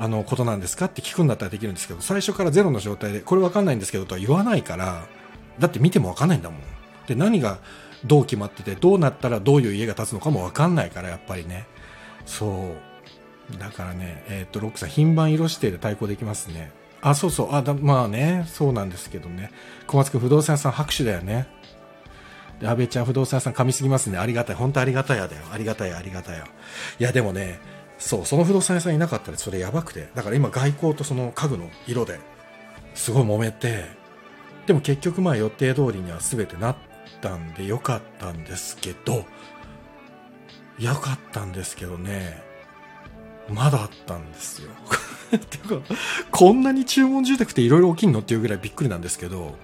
[0.00, 5.06] あの、ことなんですかって聞くんだったらできるんですけど、最初からゼロの状態で、これわかんないんですけどとは言わないから、
[5.58, 6.60] だって見てもわかんないんだもん。
[7.08, 7.58] で、何が
[8.04, 11.66] どう決まってて、どうなったらどういう家が建つのかもわかんないから、やっぱりね。
[12.26, 12.74] そ
[13.54, 13.58] う。
[13.58, 16.70] だからね、えっ、と、ロックさん、品番色指定で対抗できますね。
[17.00, 17.54] あ、そうそう。
[17.54, 19.50] あ、だまあね、そうなんですけどね。
[19.86, 21.46] 小松くん不動産屋さん拍手だよね。
[22.60, 24.18] で、安倍ちゃん不動産屋さん噛みすぎますね。
[24.18, 24.56] ありがたい。
[24.56, 25.42] 本当ありがたいやだよ。
[25.52, 26.44] ありがたい、ありがたいよ。
[26.98, 27.60] いや、でもね、
[27.98, 30.08] そう、その不動産屋さんいなかったらそれやばくて。
[30.14, 32.20] だから今外交とその家具の色で
[32.94, 33.84] すごい揉めて、
[34.66, 36.76] でも結局まあ予定通りには全てなっ
[37.20, 39.24] たんでよかったんですけど、
[40.78, 42.42] よかったんですけどね、
[43.48, 44.70] まだあったんですよ。
[45.50, 45.80] てか、
[46.30, 49.56] こんなに注文住宅っていろいろ起きんのっていうぐらいびっくりなんですけど、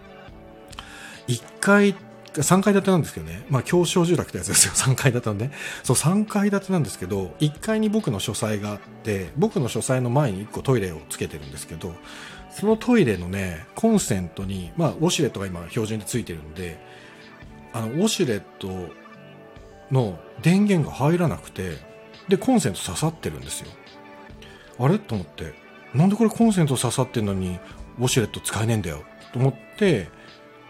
[1.28, 1.94] 1階、
[2.34, 5.50] 3階建てなんですけどね、まあ、狭小住宅ってやつですよ、 3階建てなんで。
[5.82, 11.94] そう、3階建てなんですけど、1階に僕の書斎があって、僕の書斎の前に1個トイレをつけてるんですけど、
[12.50, 16.78] そのトイレのね、コンセントに、まあ、ウォシュレットが今標準でついてるんで、
[17.74, 18.94] あの、ウォシュレット
[19.90, 21.76] の電源が入らなくて、
[22.28, 23.66] で、コンセント刺さってるんですよ。
[24.78, 24.98] あれ？
[24.98, 25.52] と思って、
[25.92, 27.58] なんでこれコンセント刺さってんのに、
[27.98, 29.02] ウォシュレット使えねえんだよ。
[29.32, 30.08] と思って、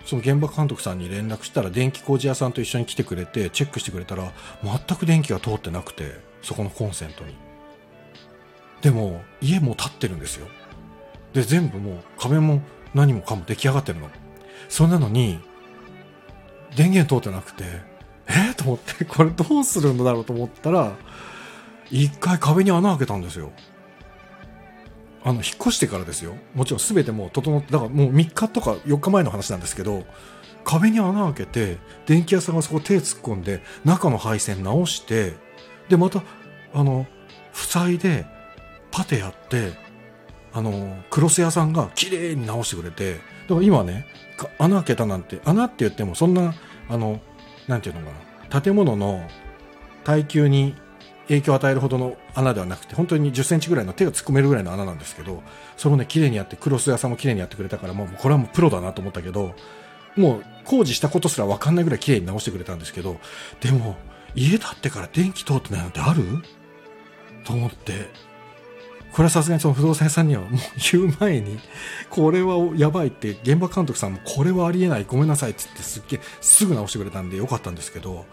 [0.04, 7.34] その現場監督さんに連絡したら電気工事屋さんと一緒に来てくれてチェックしてくれたら全く電気が通ってなくてそこのコンセントに。
[8.82, 10.46] でも家も建ってるんですよ。
[11.32, 12.60] で全部もう壁も
[12.92, 14.10] 何もかも出来上がってるの。
[14.68, 15.40] そんなのに
[16.76, 17.64] 電源通ってなくて
[18.26, 18.32] え？
[18.52, 20.92] ー、 と思ってこれどうするんだろうと思ったら
[21.90, 23.52] 一回壁に穴開けたんですよ
[25.24, 26.34] あの、引っ越してからですよ。
[26.54, 30.04] もちろん全てもう整って、だからもう3日とか4日前の話なんですけど、
[30.64, 35.32] 壁に穴開けて、電気屋さんがそこ手突っ込んで、中の配線直して、
[35.88, 36.22] で、また、
[36.74, 37.06] あの、
[37.54, 38.26] 塞いで、
[38.90, 39.72] パテやって、
[40.52, 44.06] あの、クロス屋さんが綺麗に直してくれて、だから今ね、
[44.58, 46.54] 穴開けたなんて、穴って言ってもそんな、
[46.88, 47.20] あの、
[47.68, 48.12] なんていうのか
[48.50, 49.26] な、建物の
[50.04, 50.74] 耐久に
[51.28, 55.42] 影響を与えるほどの穴ではなくて、本当に10センチぐらいの手を突っ込めるぐらいの穴なんですけど、
[55.76, 59.54] それをね、綺麗にやって、クロス屋さんも綺麗にやってくれたから、もうこれはもうプロだなと思ったけど、
[60.16, 63.18] もう工事したことすらわかんないぐらい綺麗に直してくれたんですけど、
[63.60, 63.96] でも、
[64.34, 66.22] 家建ってから電気通ってないのってある？
[67.44, 68.10] と思って、
[69.14, 70.50] これはさすがにその不動産屋さんにはもう
[70.92, 71.58] 言う前に、
[72.10, 78.26] これはやばいって、現場監督さんもこれはありえない、ごめんなさいって言ってすっげえすぐ直してくれたんでよかったんですけど、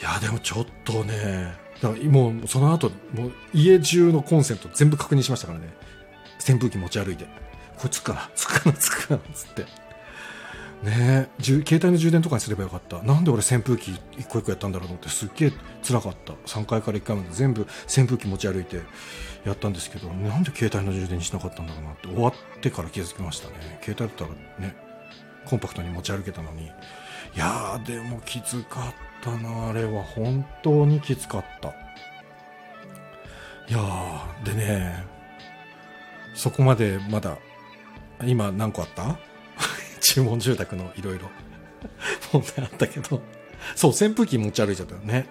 [0.00, 5.72] いや、でもちょっとね、だからもうその後もう家中のコンセント全部確認しましたからね
[6.46, 7.24] 扇風機持ち歩いて
[7.76, 9.79] これつくかなつくかなつくかなつって。
[10.82, 11.28] ね。
[11.38, 13.02] え携帯の充電とかにすればよかった。
[13.02, 16.32] なんで俺扇風機一個一個やったんだろうと思ってすっげえ辛かった。
[16.46, 18.80] 3階から1階まで全部扇風機持ち歩いて
[19.44, 23.78] やったんですけどなんで携帯の充電にしなかったんだろうなって終わってから気づきましたね。
[23.82, 24.30] 携帯だったら
[24.66, 24.74] ね
[25.46, 26.66] コンパクトに持ち歩けたのに。
[26.66, 26.70] い
[27.36, 29.68] やーでもきつかったな。
[29.68, 31.68] あれは本当にきつかった。
[31.68, 31.72] い
[33.72, 35.04] やーでね
[36.34, 37.36] そこまでまだ
[38.24, 39.18] 今何個あった？
[40.00, 41.28] 注文住宅のいろいろ。
[42.32, 43.20] 問題あったけど。
[43.74, 45.26] そう扇風機持ち歩いちゃったよね。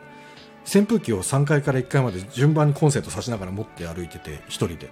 [0.66, 4.90] 扇風機を3階から1階まで順番にコンセントさしながら持って歩いてて1人で。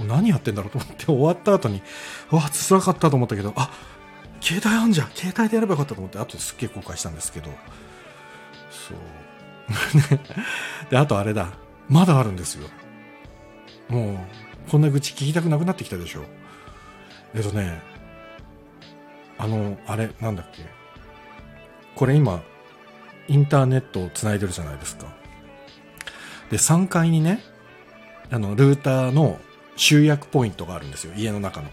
[0.00, 1.80] 何やってんだろうと思って終わった後に
[2.32, 3.70] うわ辛かったと思ったけどあ
[4.40, 5.10] 携帯あんじゃん。
[5.10, 7.50] 携帯でやればよかったと思って後ですっげえ後悔したんですけど。
[8.70, 8.98] そう。
[10.90, 11.52] であとあれだ。
[11.88, 12.68] まだあるんですよ。
[13.88, 14.14] も
[14.66, 16.24] うこんな愚痴聞きたくなくなってきたでしょ。
[17.34, 17.80] えっとね
[19.38, 20.62] あのあれなんだっけ？
[21.94, 22.42] これ今
[23.28, 25.06] インターネットをつないでるじゃないですか。
[26.50, 27.40] で3階にね
[28.30, 29.40] あのルーターの
[29.76, 31.14] 集約ポイントがあるんですよ。
[31.16, 31.68] 家の中の。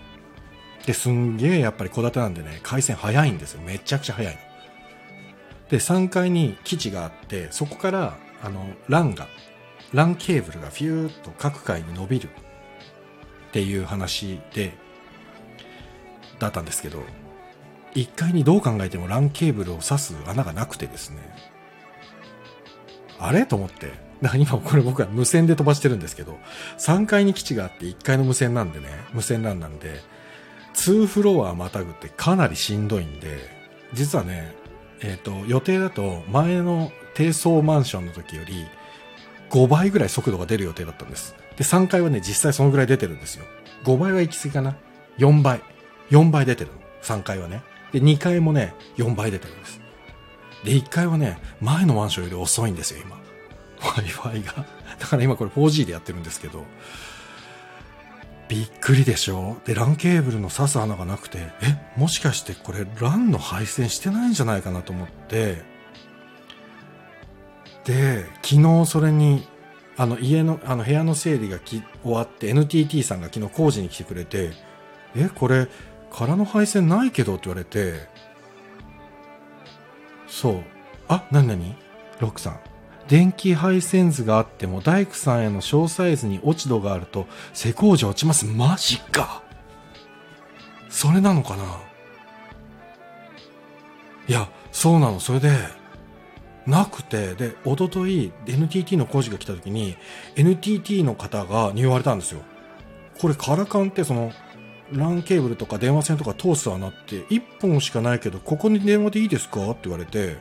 [0.86, 3.62] ですんげえやっぱり戸建てなんでね回線早いんですよ。
[3.62, 4.39] めちゃくちゃ早いの。
[5.69, 9.30] で、3階に基地があって、そこから、あの、LAN が、
[9.93, 12.30] LAN ケーブルがフィューッと各階に伸びるっ
[13.54, 14.74] ていう話で、
[16.39, 17.02] だったんですけど、
[17.95, 21.17] 1階にどう考えても LAN ケーブルを挿す穴がなくてですね、
[23.19, 23.45] あれ？
[23.45, 24.12] と思って。
[24.21, 26.38] だから今これ僕は無線で飛ばしてるんですけど、
[26.77, 30.01] 3階に基地があって1階の無線なんでね、無線 LAN なんで、
[30.75, 33.39] 2フロアまたぐってかなりしんどいんで、
[33.93, 34.56] 実はね、
[35.01, 38.65] えっ、ー、と、予定だと前の低層マンションの時より
[39.49, 41.36] 5倍ぐらい速度が出る予定だったんです。
[41.58, 43.45] で、3階はね、実際そのぐらい出てるんですよ。
[43.84, 44.77] 5倍は行き過ぎかな
[45.17, 45.62] ?4 倍。
[46.12, 46.77] 4倍出てるの。
[47.01, 47.63] 3階はね。
[47.91, 49.82] で、2階もね、4倍出てるんです。
[50.63, 53.19] で、1階はね、前のマンションより遅いんですよ、今。
[53.80, 54.65] Wi-Fi が。
[54.99, 56.63] だから今これ 4G でやってるんですけど、
[58.47, 59.58] びっくりでしょ？
[59.65, 65.63] で、LAN ケーブルの挿す穴がなくて、え、もしかしてこれ LAN の配線してないんじゃないかなと思って、
[67.86, 69.47] で、昨日それに、
[69.97, 74.51] あの家の、あの部屋の整理がき終わって NTT さんが昨日工事に来てくれて、
[75.15, 75.67] えこれ
[76.12, 78.08] 空の配線ないけどって言われて
[80.28, 80.63] そう
[81.08, 81.76] あ何何？
[82.19, 82.60] ロックさん
[83.08, 88.45] 電気配線図があっても大工さんへの小サイズに落ち度があると施工時落ちます。
[88.45, 89.43] マジか。
[90.89, 91.63] それなのかな？
[94.28, 95.19] いやそうなの。
[95.19, 95.52] それで
[96.65, 97.34] なくて。
[97.36, 99.97] で一昨日 NTT の工事が来た時に
[100.38, 102.41] NTT の方がに言われたんですよ。
[103.19, 104.32] これカラカンってその
[104.93, 109.69] LAN ケーブルとか電話線とか通す穴って1本しかないけどここに電話でいいですか？
[109.71, 110.38] って言われて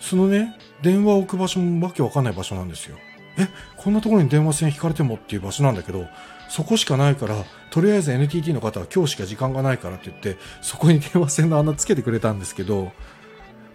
[0.00, 2.96] そのね電話を置く場所もわけわかんない場所なんですよ。
[3.38, 6.06] えこんなところに電話線引かれてもっていう場所なんだけど
[6.48, 12.90] そこしかないからとりあえず NTT の方は今日しか時間がないからって言ってそこに電話線の穴つけてくれたんですけど、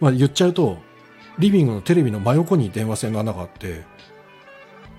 [0.02, 0.80] まあ、言っちゃうと
[1.40, 3.84] リビングのテレビの真横に電話線の穴があって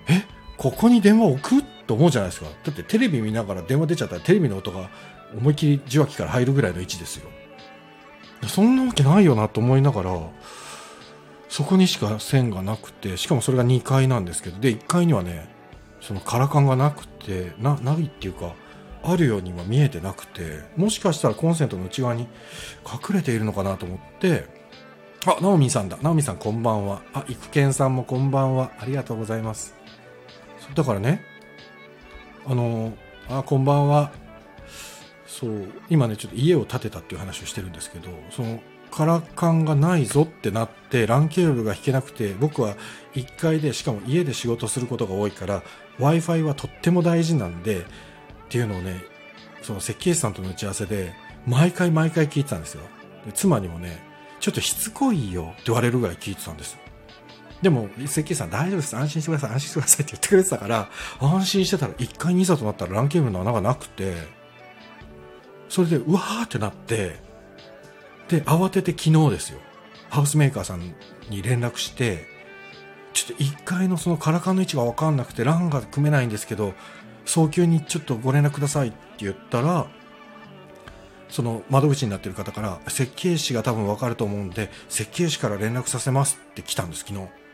[0.07, 0.23] え？
[0.57, 4.89] ここに電話置くと思うじゃないですかだってテレビ見ながら電話出ちゃったらテレビの音が
[5.37, 7.29] 思いっきり受話器から入るぐらいの位置ですよ
[8.47, 10.19] そんなわけないよなと思いながら
[11.49, 15.49] そこにしか線がなくてしかもそれが2階なんですけどで1階にはね
[16.01, 18.53] そのカラカンがなくてなないっていうか
[19.03, 22.27] あるようには見えてなくてもしかしたらコンセントの内側に
[22.85, 24.47] 隠れているのかなと思って
[25.27, 25.97] あ、ナオミさんだ。
[26.03, 27.01] ナオミさんこんばんは。
[27.13, 28.71] あ、イクケンさんもこんばんは。
[28.79, 29.74] ありがとうございます。
[30.73, 31.23] だからね、
[32.45, 32.97] あの、
[33.29, 34.11] あ、こんばんは。
[35.25, 38.59] そう、今ね、ちょっと家を建てたっていう話をしてるんですけど、その、
[38.91, 42.75] カラカンがないぞってなって、ランケーブルが引けなくて、僕は
[43.13, 45.63] 1階で、しかも家で仕事することが多いから、
[45.99, 47.83] Wi-Fi はとっても大事なんで、っ
[48.49, 49.03] ていうのをね、
[49.61, 51.13] その設計士さんとの打ち合わせで、
[51.45, 52.83] 毎回毎回聞いてたんですよ。
[53.25, 53.99] で妻にもね、
[54.39, 56.77] ちょっとしつこいよって言われるぐらい聞いてたんです。
[57.65, 58.95] でも、設計士さん大丈夫です。
[58.95, 59.49] 安心してください。
[59.53, 64.13] 安心してくださいって言ってくれてたから、安心してたら1階にいざとなったらランケーブルの穴がなくて、
[65.67, 67.15] それで、うわーってなって、
[68.27, 69.57] で、慌てて昨日ですよ。
[70.11, 70.93] ハウスメーカーさん
[71.31, 72.27] に連絡して、
[73.13, 76.75] ちょっと1階のそのカラカンの位置がわかんなくて、ランが組めないんですけど、
[77.25, 79.87] 早急にちょっとご連絡くださいって言ったら、
[81.29, 87.44] その窓口になっている方から設計士が多分わかると思うんで設計士から連絡させますって来たんです昨日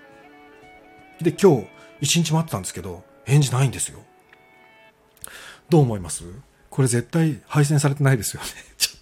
[1.24, 1.68] で今日
[2.02, 4.00] 一日待ってたんですけど返事ないんですよ
[5.70, 6.24] どう思います？
[6.70, 9.02] これ絶対配線されてないですよね ちょっ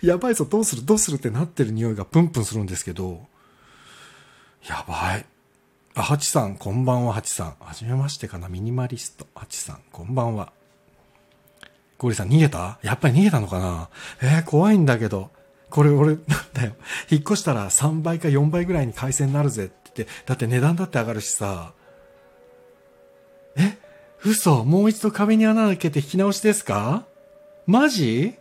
[0.00, 3.26] とやばいぞどうするどうするってなってる匂いがプンプンするんですけど
[4.68, 5.26] やばい
[5.98, 7.56] あ、ハチさん、こんばんは、ハチさん。
[7.58, 9.26] はじめましてかな、ミニマリスト。
[9.34, 10.52] ハチさん、こんばんは。
[11.96, 12.78] ゴリさん逃げた？
[12.82, 13.88] やっぱり逃げたのかな？
[14.20, 15.30] えー、怖いんだけど。
[15.70, 16.76] これ俺、なんだよ。
[17.10, 21.72] 引っ越したら3倍か4倍ぐらいに回線になるぜっ、だって値段だって上がるしさ。
[23.56, 23.78] え
[24.24, 24.64] 嘘。
[24.64, 27.06] もう一度壁に穴開けて引き直しですか？
[27.66, 28.34] マジ？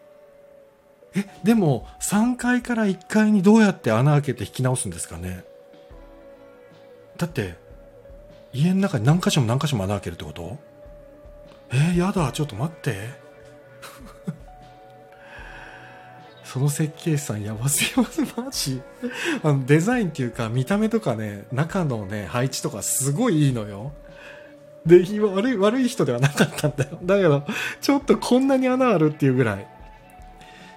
[1.16, 5.46] え、でも3階から1階にどうやって穴開けて引き直すんですかね？
[7.18, 7.56] だって、
[8.52, 10.58] 家の中に何箇所も何箇所も穴開けるってこと？
[11.72, 13.25] えー、やだ、ちょっと待って。
[16.56, 18.82] その設計士さんやばすぎます、マジ。
[19.44, 23.92] あの、デザインっていうか、見た目とかね、中のね、配置とかすごいいいのよ。
[24.86, 26.98] で、悪い、悪い人ではなかったんだよ。
[27.04, 27.44] だけど、
[27.82, 29.68] ちょっとこんなに穴あるっていうぐらい。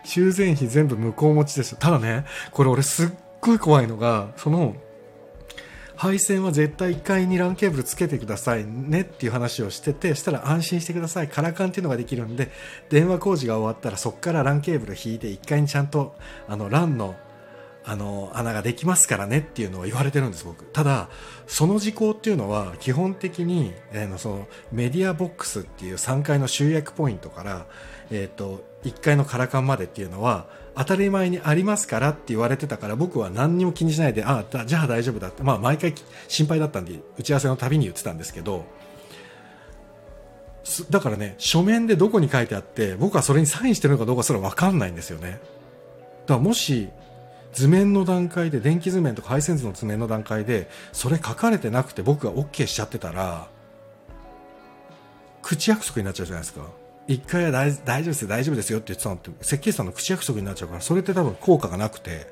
[0.03, 3.09] 修繕費全部向こう持ちですよただね、これ俺すっ
[3.41, 4.75] ごい怖いのが、その、
[5.99, 11.29] 配線は絶対1階に LAN ケーブルつけてくださいねっていう話をしててしたら安心してください。
[11.29, 12.53] カラカンっていうのができるんで
[12.89, 16.15] 電話工事が終わったらそこから LAN ケーブル引いて1階にちゃんと
[16.47, 17.17] あの LAN の
[17.85, 20.65] あの穴ができますからねっていうのを言われてるんです僕。
[20.67, 21.09] ただ
[21.47, 27.67] その事項っていうのは基本的に、えー、のそのメディアボックスっていう3階の集約ポイントから、
[28.11, 35.95] えー、と1階のカラカンまでっていうのは当たり前にありますからって言われてたから僕は何にも気にしないでああじゃあ大丈夫だって、まあ、毎回
[36.29, 38.65] 心配だったんで打ち合わせのたびに言ってたんですけど
[40.91, 45.41] だからね書面でどこに書いてあって僕はそれにサインしてるのかどうかそれは分かんないんですよね。
[46.27, 46.91] だからもし
[47.55, 53.49] 図面の段階で電気図面とか配線図の図面の段階でそれ書かれてなくて僕が OK しちゃってたら
[55.43, 56.61] 口約束になっちゃうじゃないですか。
[57.09, 62.27] 一回は大大丈夫ですよ、大丈夫ですよって言ってたのって、設計士さんの口約束になっちゃうから、それって多分効果がなくて、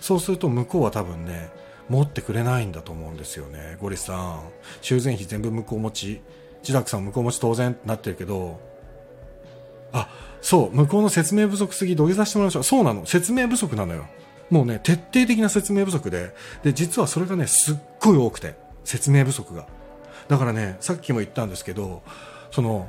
[0.00, 1.50] そうすると向こうは多分ね、
[1.88, 3.76] 持ってくれないんだと思うんですよね。
[3.80, 4.40] ゴリさん、
[4.82, 6.20] 修繕費全部向こう持ち、
[6.64, 8.60] ジダクさん向こう持ち当然ってなってるけど、
[9.92, 10.08] あ、
[10.42, 12.62] そう、向こうの説明不足すぎ土下座してもらいましょう。
[12.64, 14.06] そうなの、説明不足なのよ。
[14.50, 19.66] もうね、徹底的な説明不足で、で、実はそれがね、すっごい多くて、説明不足が。
[20.28, 22.02] だからね、さっきも言ったんですけど、
[22.50, 22.88] その、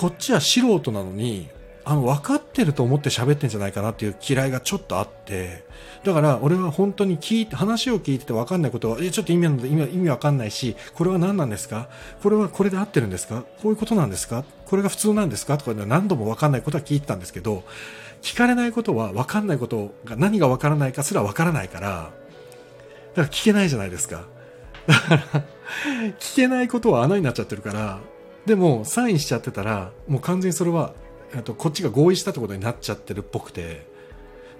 [0.00, 1.50] こっちは素人なのに
[1.84, 5.62] あの、分かってると思って喋ってんじゃないかなっていう嫌いがちょっとあって、
[6.04, 11.90] だから俺は本当に聞いて、話を聞いてて分かんないことは、え、ちょっと意味意味意味分かんないし、これは何なんですか？
[12.22, 13.44] これはこれで合ってるんですか？
[13.60, 14.44] こういうことなんですか？
[14.64, 15.58] これが普通なんですか？
[15.58, 17.64] とか何度も分かんないことは聞いてたんですけど、
[18.22, 22.10] 聞かれないことは分かんないことが何が分からないかすら分からないから、だか
[23.22, 24.24] ら聞けないじゃないですか。
[24.86, 25.44] だから、
[26.20, 28.00] 聞けないことは穴になっちゃってるから、
[28.50, 30.92] でもサインしちゃってたら、もう完全にそれは、
[31.44, 33.86] とこっちが合意したってことになっちゃってるっぽくて、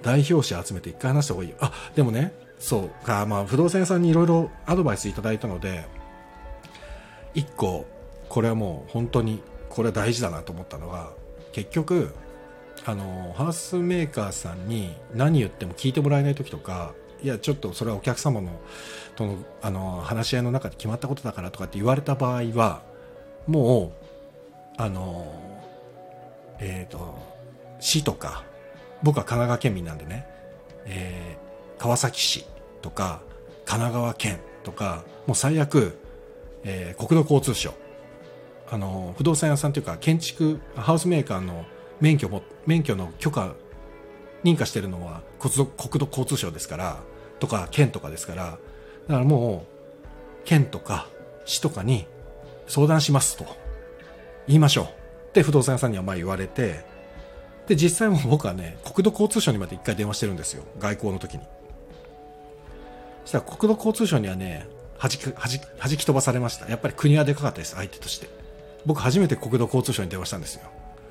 [0.00, 1.56] 代表者集めて一回話した方がいいよ。
[1.58, 5.88] あ、でもね、そうか、まあ不動産屋さんにいろいろアドバイスいただいたので、
[7.34, 7.84] 一個、
[8.28, 11.10] これはもう本当に、これは大事だなと思ったのは、
[11.50, 12.14] 結局、
[12.86, 18.58] あのハウスメーカーさんに何言っても聞いてもらえない時とかいやちょっとそれはお客様の
[19.16, 22.88] とのあの話し合いの中で決まったことだからとかって言われた場合は
[23.50, 23.92] も
[24.78, 25.26] うあの
[26.58, 27.18] えっ、ー、と
[27.80, 28.44] 市とか
[29.02, 30.26] 僕は神奈川県民なんでね、
[30.86, 32.46] えー、川崎市
[32.82, 33.22] とか
[33.64, 35.98] 神奈川県とかもう最悪、
[36.64, 37.72] えー、国土交通省
[38.70, 41.64] あの不動産屋さんというか建築ハウスメーカーの
[42.00, 43.54] 免許も、免許の許可、
[44.42, 47.00] 認可してるのは国土国土交通省ですから、
[47.38, 48.58] とか県とかですから、だか
[49.08, 49.66] らも
[50.04, 50.06] う、
[50.44, 51.08] 県とか
[51.44, 52.06] 市とかに
[52.70, 53.44] 相談しますと
[54.46, 56.84] 言いましょうって不動産屋さんにはまあ言われて、
[57.66, 60.64] で、実際も僕はね、国土交通省にまで一回電話してるんですよ。
[60.78, 61.44] 外交の時に。
[63.24, 64.66] そしたら国土交通省にはね、
[65.00, 66.68] 弾き、弾き、弾き飛ばされました。
[66.68, 68.28] やっぱり国はでかかったです、相手として。
[68.86, 70.62] 僕初めて国土交通省に電話したんですよ。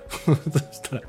[0.25, 1.01] そしたら、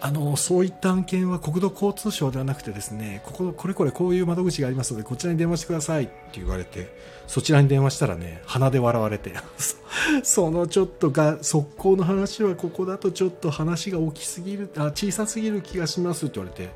[0.00, 6.94] あの、そういった案件は国土交通省ではなくてですね、ここ、これこれこういう窓口がありますので、こちらに電話してくださいって言われて、
[7.26, 9.34] そちらに電話したらね、鼻で笑われて、
[10.22, 16.72] そのちょっとが、速攻の話はここだとちょっと話が大きすぎる、あ、小さすぎる気がしますって言われて、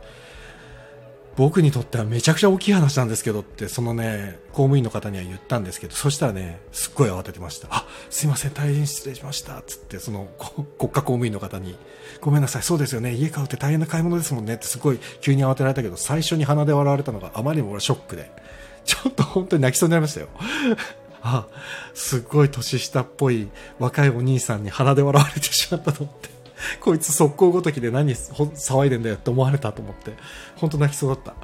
[1.37, 7.69] 僕にとってはめちゃくちゃ大きい話なんですけどって、そのね、公務員の方には言ったんですけど、そしたらね、すっごい慌ててました。
[7.71, 9.61] あ、すいません、大変失礼しました。
[9.63, 11.77] つって、その国家公務員の方に、
[12.21, 18.31] ごめんなさい、そうですよね、家買うって大変な買い物ですもんねってすごい急に慌てられたけど、最初に鼻で笑われたのがあまりにも俺ショックで、
[18.85, 20.29] ちょっと本当に泣きそうになりましたよ。
[21.23, 21.47] あ、
[21.95, 26.35] すっごい年下っぽい若いお兄さんに鼻で笑われてしまったと思って。
[26.81, 30.13] こいつ速攻ごときで何騒いでんだよって思われたと思って、
[30.65, 31.35] 本当泣きそうだった。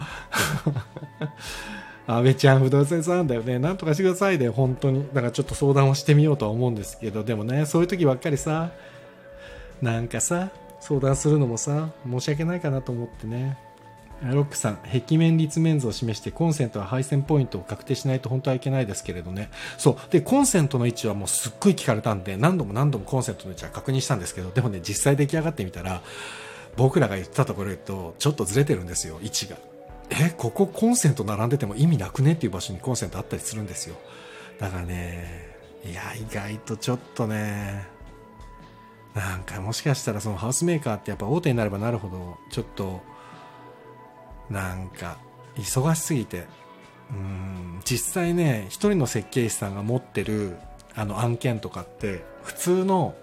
[2.17, 3.59] 安倍ちゃん不動産屋さんだよね。
[3.59, 5.07] なんとかしてくださいね、本当に。
[5.13, 8.71] だからちょっと相談をしてみようとは思うんですけど、でもね、そういう時ばっかりさ、
[9.83, 10.49] なんかさ、
[10.81, 13.59] 相談するのもさ、申し訳ないかなと思ってね。
[14.23, 19.51] ロックさん、壁面立面図を示してコンセントは配線ポイントを確定しないと本当はいけないですけれどね。
[19.79, 19.97] そう。
[20.11, 26.01] で、コンセントの位置はもうすっごい聞かれたんで、何度も何度もコンセントの位置は確認したんですけど、でもね、実際出来上がってみたら、
[26.77, 29.57] 僕らが言ったところとちょっとずれてるんですよ、位置が。
[30.11, 33.97] え、ここコンセント並んでても意味なくねっていう場所にコンセントあったりするんですよ。
[34.59, 37.87] だからね、いや、意外とちょっとね、
[39.15, 43.01] なんかもしかしたらそのハウスメーカーってやっぱ大手になればなるほど、ちょっと、
[44.51, 45.17] なんか
[45.57, 46.47] 忙しすぎて
[47.11, 50.57] うん実際ね一人の設計士さんが持ってる
[50.95, 53.15] あの案件とかって普通の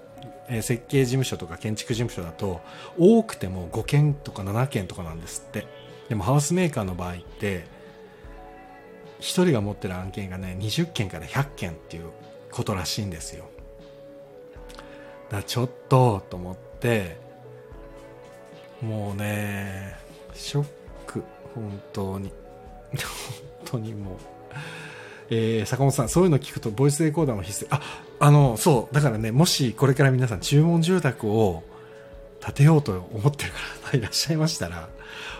[0.49, 2.61] 設計事務所とか建築事務所だと
[2.97, 5.65] 多くても5件とか7件とかなんですって
[6.09, 7.65] でもハウスメーカーの場合って
[9.19, 12.11] 1人が持ってる案件がね20件から100件っていう
[12.51, 13.45] ことらしいんですよ
[15.29, 17.17] だちょっとと思って
[18.81, 19.95] もうね
[20.33, 20.65] ショッ
[21.05, 21.23] ク
[21.57, 22.31] 本当に。
[22.93, 22.99] 本
[23.65, 24.15] 当にもう。
[25.29, 27.67] えー、坂本さん、そういうの聞くと、ボイスレコーダーも必須。
[27.69, 27.81] あ、
[28.19, 31.63] あの、そう、だからね、もしこれから皆さん注文住宅を
[32.43, 33.51] 建てようと思ってる
[33.83, 34.89] 方 いらっしゃいましたら、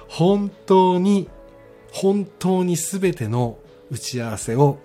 [0.08, 1.30] 本当に、
[1.92, 3.58] 本当に全ての
[3.90, 4.80] 打ち合わせを、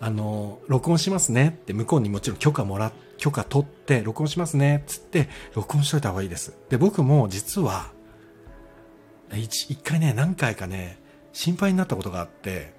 [0.00, 6.54] あの、録音しますねって向こうにもちろん許可もら、許可取って、録音しますねっつって、録音しといた方がいいです。
[6.68, 7.92] で、僕も実は、
[9.32, 10.98] 一一回ね、何回かね、
[11.32, 12.72] 心配になったことがあって、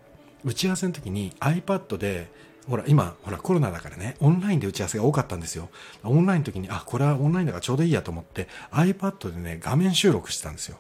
[0.44, 2.32] 打ち合わせの時に iPad で、
[2.70, 5.70] ほら、今、ほら、コロナだからね、オンラインで打ち合わせが多かったんですよ。
[6.04, 10.80] オンラインの時に、あ、これはオンラインだからちょうどいいやと思って、iPad でね、画面収録してたんですよ。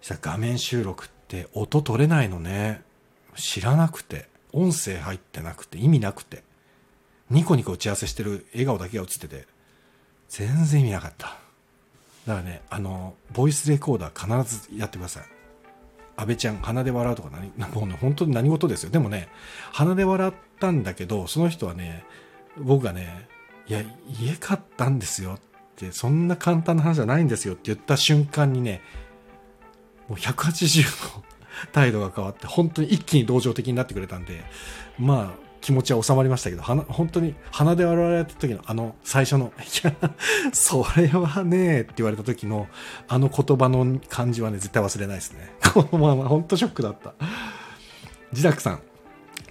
[0.00, 2.82] したら画面収録って音取れないのね。
[3.36, 4.28] 知らなくて。
[4.54, 6.44] 音声入ってなくて、意味なくて。
[7.28, 9.46] ニコニコ打ち合わせしてる笑顔だけが映ってて、
[10.28, 11.36] 全然意味なかった。
[12.26, 15.24] だからね、あの、ボイスレコーダー必ずやってください。
[16.16, 18.90] 安倍ちゃん、鼻で笑うとか何、もうね、本当に何事ですよ。
[18.90, 19.28] でもね、
[19.72, 22.04] 鼻で笑ったんだけど、その人はね、
[22.56, 23.28] 僕がね、
[23.66, 23.82] いや、
[24.20, 25.38] 家買ったんですよ。
[25.74, 28.80] ってそんな簡単な話じゃないんですよって言った瞬間にね
[30.08, 31.24] もう180度
[31.72, 34.44] 態度が変わって本当に一気に同情的になってくれたんで
[34.98, 39.94] まあ気持ちは収まりましたけど、本当に鼻で笑われた時のあの最初の、いや、
[40.52, 42.68] それはねって言われた時の
[43.08, 45.54] あの言葉の感じはね、絶対忘れないですね。
[45.90, 47.14] まあまあ本当ショックだった。
[48.32, 48.82] 自宅さん。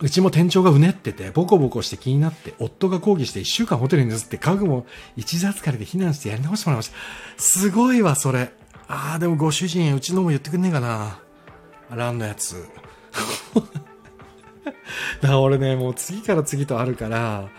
[0.01, 4.85] うちも店長がうねってて、ボコボコして気になって、夫が抗議して1週間ホテルに移って、家具も
[5.15, 6.95] 一時預かりで避難してやり直してもらいました。
[7.37, 8.51] すごいわ、それ。
[8.87, 11.19] ああ、でもご主人、うちのも言ってくんねえかな。
[11.89, 12.67] ランのやつ。
[15.21, 17.49] だから俺ね、もう次から次とあるから、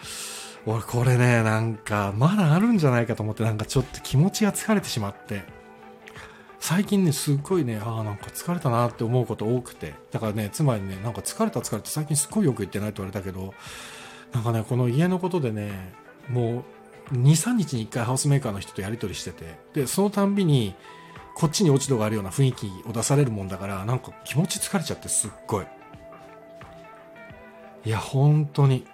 [0.66, 5.44] 俺これね、なんか、まだあるんじゃないかと思って、なんかちょっと気持ちが疲れてしまって。
[6.66, 9.92] 最近ね、すっごいね、ああ、なんか疲れたなって思うこと多くて。
[10.10, 13.52] だからね、妻にね、なんか疲れた疲れた最近すっごいよく言ってないと言われたけど、
[14.32, 15.92] なんかね、この家のことでね、
[16.30, 16.64] も
[17.10, 20.74] う、2、3日に1回ハウスメーカーの人とやり取りしてて、で、そのたんびに、
[21.34, 25.66] こっちに落ち度があるような雰囲気を出されるもんだから、なんか気持ち疲れちゃってすっごい。
[27.84, 28.86] いや、本当に。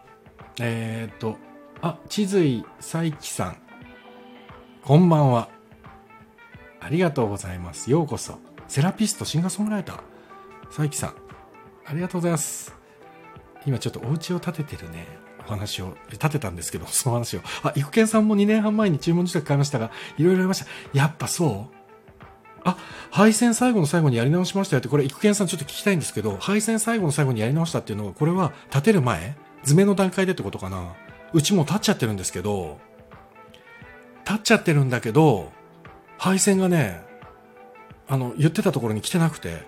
[0.61, 1.37] えー、っと、
[1.83, 3.59] あ、千髄佐伯さん。
[4.83, 5.60] こんばんは。
[6.81, 7.91] ありがとうございます。
[7.91, 8.39] ようこそ。
[8.66, 9.97] セラピスト、シンガーソングライター。
[10.66, 11.14] 佐伯さん。
[11.85, 12.74] ありがとうございます。
[13.66, 15.07] 今ちょっとお家を建ててるね、
[15.47, 17.41] お話を、建てたんですけど、 その話を。
[17.62, 20.66] あ、育賢さんも2年半前に注文自宅買いましたが、いろいろありました。
[20.93, 21.74] やっぱそう？
[22.64, 22.76] あ、
[23.11, 29.37] 配線最後の最後にやり直しましたよって、これ、育賢さんちょっと聞きたいんですけど、配線最後の最後にやり直したっていうのは、これは立てる前？
[29.64, 30.95] 図面の段階でってことかな？
[31.33, 32.78] うちも立っちゃってるんですけど、
[34.24, 35.53] 立っちゃってるんだけど、
[36.21, 37.01] 配線がね、
[38.07, 39.62] あの、言ってたところに来てなくて、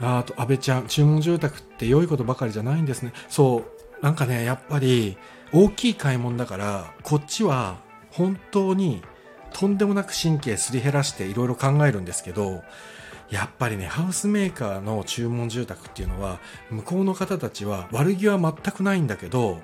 [0.00, 3.12] あと、安倍ちゃん、注文住宅って良いことばかりじゃないんですね。
[3.28, 3.64] そ
[4.00, 5.18] う、なんかね、やっぱり、
[5.52, 7.78] 大きい買い物だから、こっちは、
[8.12, 9.02] 本当に、
[9.52, 12.62] とんでもなく神経すり減らしていろいろ考えるんですけど、
[13.30, 16.38] やっぱりね、ハウスメーカーの注文住宅っていうのは、
[16.70, 19.60] 向こうの方たちは悪気は全くないんだけど、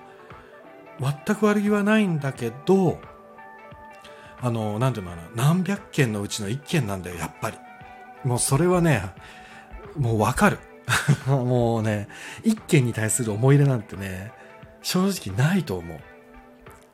[0.99, 2.99] 全く悪気はないんだけど、
[4.45, 7.57] あの、なんていうのかな、何百件のうちの一件なんだよ、やっぱり。
[8.25, 9.03] もうそれはね、
[9.97, 10.59] もうわかる。
[11.27, 12.09] もうね、
[12.43, 14.33] 一件に対する思い入れなんてね、
[14.83, 15.99] 正直ないと思う。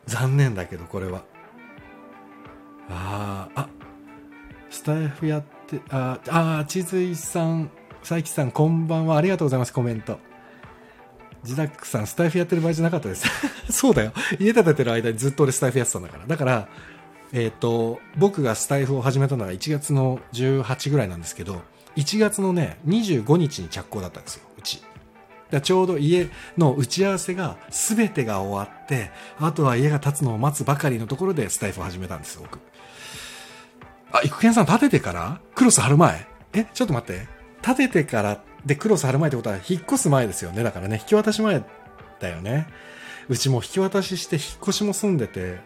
[0.07, 1.25] 残念だけど、これは。
[2.89, 3.69] ああ、あ、
[4.71, 9.17] スタイフやって、ああ、千鶴さん、佐伯さん、こんばんは。
[9.17, 10.21] ありがとうございます、コメント。
[11.43, 13.27] ジダックさん、スタイフやってる場合じゃなかったです。
[13.73, 14.13] そうだよ。
[14.39, 16.27] 家建ててる間にずっと俺スタイフやってたんだから。
[16.29, 16.69] だから、
[17.33, 21.63] えっ、ー、と、僕がスタイフを始めたのが1月の18ぐらいなんですけど、
[21.97, 24.83] 1月のね、25日に着工だったんですよ、うち。
[25.51, 32.61] だちょうど家の打ち合わせが全てが終わって、あとは家が建つのを待つばかりのところでスタイフを始めたんですよ、僕。
[34.13, 35.41] あ、育賢さん立ててから？
[35.55, 36.27] クロス貼る前？
[36.53, 37.29] え、ちょっと待って。
[37.63, 40.63] 立ててからでクロス貼る前ってことは引っ越す前ですよね。
[40.63, 41.63] だからね、引き渡し前
[42.21, 42.67] だよね。
[43.29, 45.59] うちも引き渡しして引っ越しも済んでて、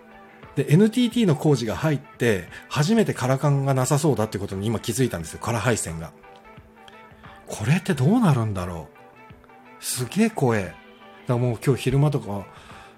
[0.57, 5.41] で、NTT の工事が入って、初めてカラカンがなさそうだってことに今気づいたんですよ。
[5.41, 6.13] カラ配線が。
[7.47, 8.89] これってどうなるんだろ
[9.81, 9.85] う？
[9.85, 10.63] すげえ怖え。
[10.63, 10.75] だか
[11.29, 12.47] らもう今日昼間とか、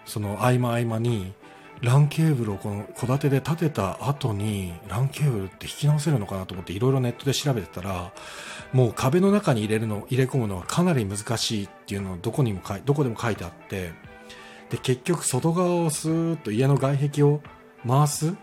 [0.05, 1.33] その合間合間に、
[1.83, 8.13] ランケーブルをこの戸建てで建てた後に、ランケーブルって引き直せるのかなと思っていろいろネットで調べてたら、
[8.73, 13.93] もう壁の中に入れるの、入れ込むのはかなり難しいっていうのをどこにも書い、どこでも書いてあって、
[14.71, 17.41] で、結局外側をスーッと家の外壁を
[17.87, 18.35] 回す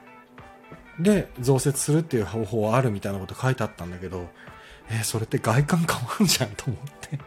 [1.00, 4.30] で、増設するっていう方法はあるみたいなこと書いてあったんだけど、
[4.90, 7.20] えー、それって外観変わるじゃんと思って。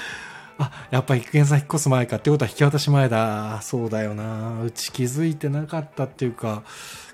[0.58, 3.60] あ、やっぱり育賢さん引っ越す前かってことは引き渡し前だ。
[3.62, 4.62] そうだよな。
[4.62, 6.62] うち気づいてなかったっていうか、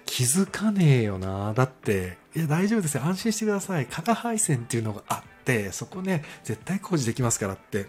[0.04, 1.52] 気づかねえよな。
[1.54, 3.04] だって、いや大丈夫ですよ。
[3.04, 3.86] 安心してください。
[3.86, 7.88] 加賀配線っていうのがあって、そこね、絶対工事できますからって、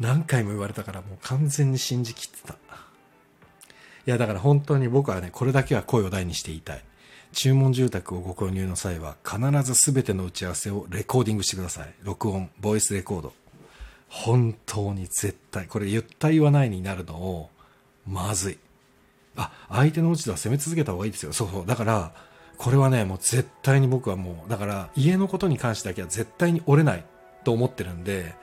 [0.00, 2.54] 何回も言われたからもう完全に信じきってた。
[2.54, 2.56] い
[4.06, 6.84] や、だから本当に僕はね、これだけは声を大にして言いたい。
[7.32, 11.94] 注文住宅をご購入の際は必ず全ての打ち合わせをレコーディングしてください。
[12.02, 13.32] 録音、ボイスレコード。
[14.08, 17.50] 本当に絶対、これ言った言わないになるのを、
[18.06, 18.58] まずい。
[19.36, 21.32] あ、相手の落ち度は攻め続けた方がいいですよ。
[21.32, 21.66] そうそう。
[21.66, 22.12] だから、
[22.56, 27.04] これはね、もう絶対に僕はもう、だから家のことに関してだけは絶対に折れない
[27.44, 28.34] と思ってるんで、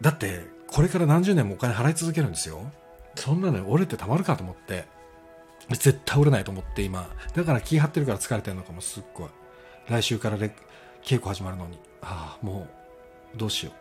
[0.00, 2.70] だって、これから何十年もお金払い続けるんですよ。
[3.14, 4.84] そんなの折れてたまるかと思って、
[5.70, 7.08] 絶対折れないと思って今。
[7.34, 9.28] だから気張ってるから疲れてるのかもすっごい。
[9.88, 10.50] 来週から稽
[11.16, 11.78] 古始まるのに。
[12.02, 12.66] ああ、も
[13.34, 13.72] う、どうしよ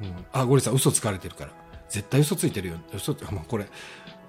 [0.00, 0.04] う。
[0.04, 1.68] うん、あ、ゴリさん嘘つかれてるから。
[1.88, 3.66] 絶対嘘ついてるよ嘘って もうこれ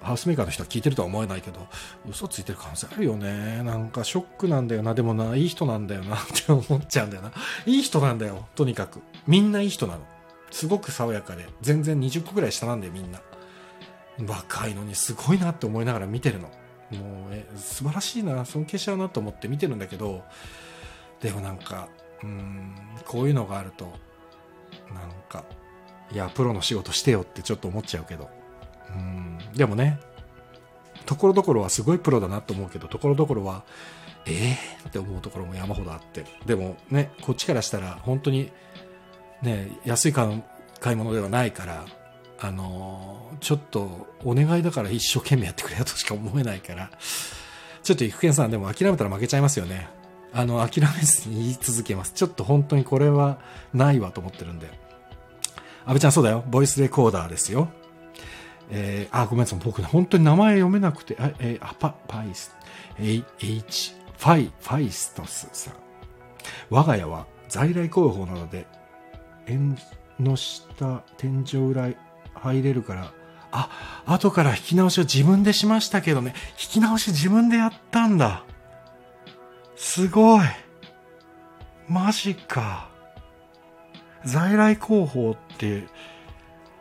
[0.02, 1.66] ハウスメーカーの人は聞いてるとは思えないけど
[2.08, 7.32] 嘘ついてる可能性あるよねなんかショックなんだよなでもないい人なんだよなって思っちゃうんだよな
[7.66, 10.00] いい人なんだよとにかくみんないい人なの
[10.50, 13.20] すごく爽やかで全然20個ぐらい下なんだよみんな。
[14.26, 16.48] 若いのにすごいなって思いながら見てるの。
[16.90, 20.24] もうえ素晴らしいな尊敬しちゃうなと思って見てるんだけど。
[21.20, 21.88] でもなんか
[22.22, 22.74] うん
[23.06, 23.92] こういうのがあると
[24.92, 25.44] なんか
[26.10, 28.28] いやプロの仕事してよってちょっと思っちゃうけど。
[28.90, 30.00] うんでもね
[31.06, 33.64] ところどころはすごいプロだなと思うけどところどころは
[34.26, 36.24] ええー、って思うところも山ほどあって。
[36.46, 38.50] でもねこっちからしたら本当に
[39.42, 40.26] ね安い買
[40.92, 41.84] い物ではないから
[42.42, 46.90] あの、ちょっとお願いだから一生懸命やってくれよとしか思えないから
[47.82, 49.88] ちょっと育賢さんでも諦めたら負けちゃいますよね。
[50.32, 52.12] あの諦めずに言い続けます。
[52.12, 53.38] ちょっと本当にこれは
[53.74, 54.68] ないわと思ってるんで。
[55.84, 56.44] 安倍ちゃんそうだよ。
[56.46, 57.68] ボイスレコーダーですよ。
[58.70, 59.58] えー、あ、ごめんなさい。
[59.64, 62.54] 僕ね、本当に名前読めなくて、あ、えー、あパ、パイス、
[62.98, 65.74] H、ファイ、ファイストスさん。
[66.68, 68.66] 我が家は在来工法なので、
[69.46, 69.76] 縁
[70.18, 71.90] の下、天井裏
[72.34, 73.12] 入れるから、
[73.52, 78.44] あ、後から引き直しを自分でしましたけどね、引き直し自分でやったんだ。
[79.76, 80.46] すごい。
[81.88, 82.88] マジか。
[84.24, 85.84] 在来工法って、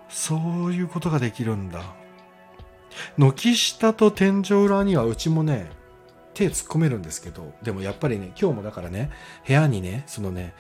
[0.10, 1.82] そういうことができるんだ。
[3.18, 5.72] 軒下と天井裏にはうちもね、
[6.34, 9.10] 手突っ込めるんですけど、でもやっぱりね、今日もだからね、
[9.48, 10.54] 部屋にね、そのね、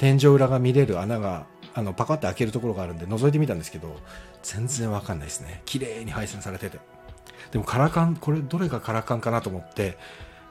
[0.00, 1.44] 天井裏が見れる穴が、
[1.74, 3.94] あの、パカって開けるところがあるんで覗いてみたんですけど、
[4.42, 5.60] 全然わかんないですね。
[5.66, 6.78] 綺麗に配線されてて。
[7.52, 9.98] でもカラカン、これどれがカラカンかなと思って、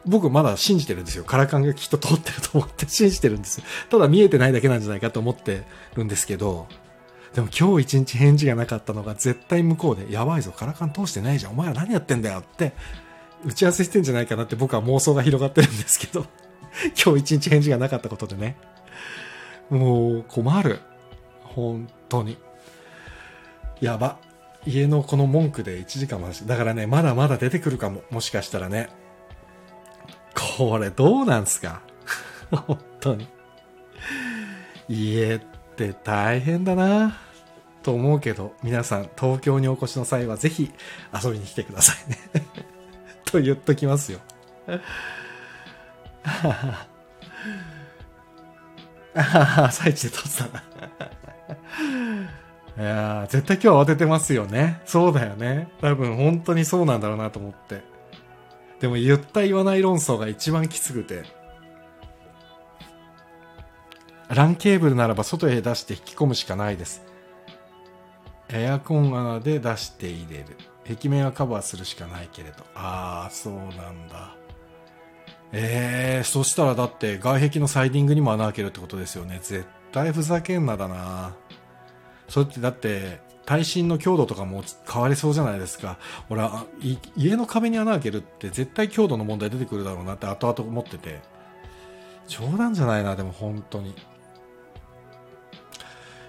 [0.06, 1.24] 僕まだ信じてるんですよ。
[1.24, 3.64] カラカンがきっと通ってると思って 信じてるんです。
[3.90, 5.64] ただ見えてないだけなんじゃないかと思って
[5.96, 6.68] るんですけど、
[7.34, 11.54] でも今日一日返事がなかったのが絶対向こうで、やばいぞ、カラカン通してないじゃん。
[11.54, 12.74] お前ら何やってんだよって、
[13.44, 16.28] 打ち合わせしてんじゃないかなって僕は妄想が広がってるんですけど、
[17.04, 18.56] 今日一日返事がなかったことでね。
[19.70, 20.80] もう困る。
[21.44, 22.38] 本当に。
[23.82, 24.18] やば。
[24.66, 28.02] 家のこの文句で1時間もだからね、まだまだ出てくるかも。
[28.10, 28.90] もしかしたらね。
[30.58, 31.82] これどうなんすか？
[32.52, 33.28] 本当に。
[34.88, 35.40] 家っ
[35.76, 37.16] て大変だな
[37.84, 40.72] と思うけど、皆さん東京にお越しの際はぜひ
[41.24, 42.18] 遊びに来てくださいね
[43.26, 44.20] と言っときますよ
[49.16, 50.64] 朝一で撮ったな
[52.80, 54.82] いや絶対今日慌ててますよね。
[54.86, 55.68] そうだよね。
[55.82, 57.82] 多分本当にそうなんだろうなと思って。
[58.80, 61.24] でも言った言わない論争が一番きつくて。
[64.30, 67.02] LAN ケーブルならば外へ出して引き込むしかないです。
[68.48, 70.46] エアコン穴で出して入れる。
[70.88, 72.64] 壁面はカバーするしかないけれど。
[72.76, 74.39] ああ、そうなんだ。
[75.52, 79.40] ええー、そしたらだって外壁のサイディングにも穴開けるってことですよね。
[79.42, 81.36] 絶対ふざけんなだな。
[82.28, 85.98] それってだって耐震の強度とかも変わりそうじゃないですか。
[86.30, 86.66] 俺は
[87.18, 91.20] 家の壁に穴開けるって絶対強度の問題出てくるだろうなって後々思ってて。
[92.30, 93.96] 冗談じゃないな、でも本当に。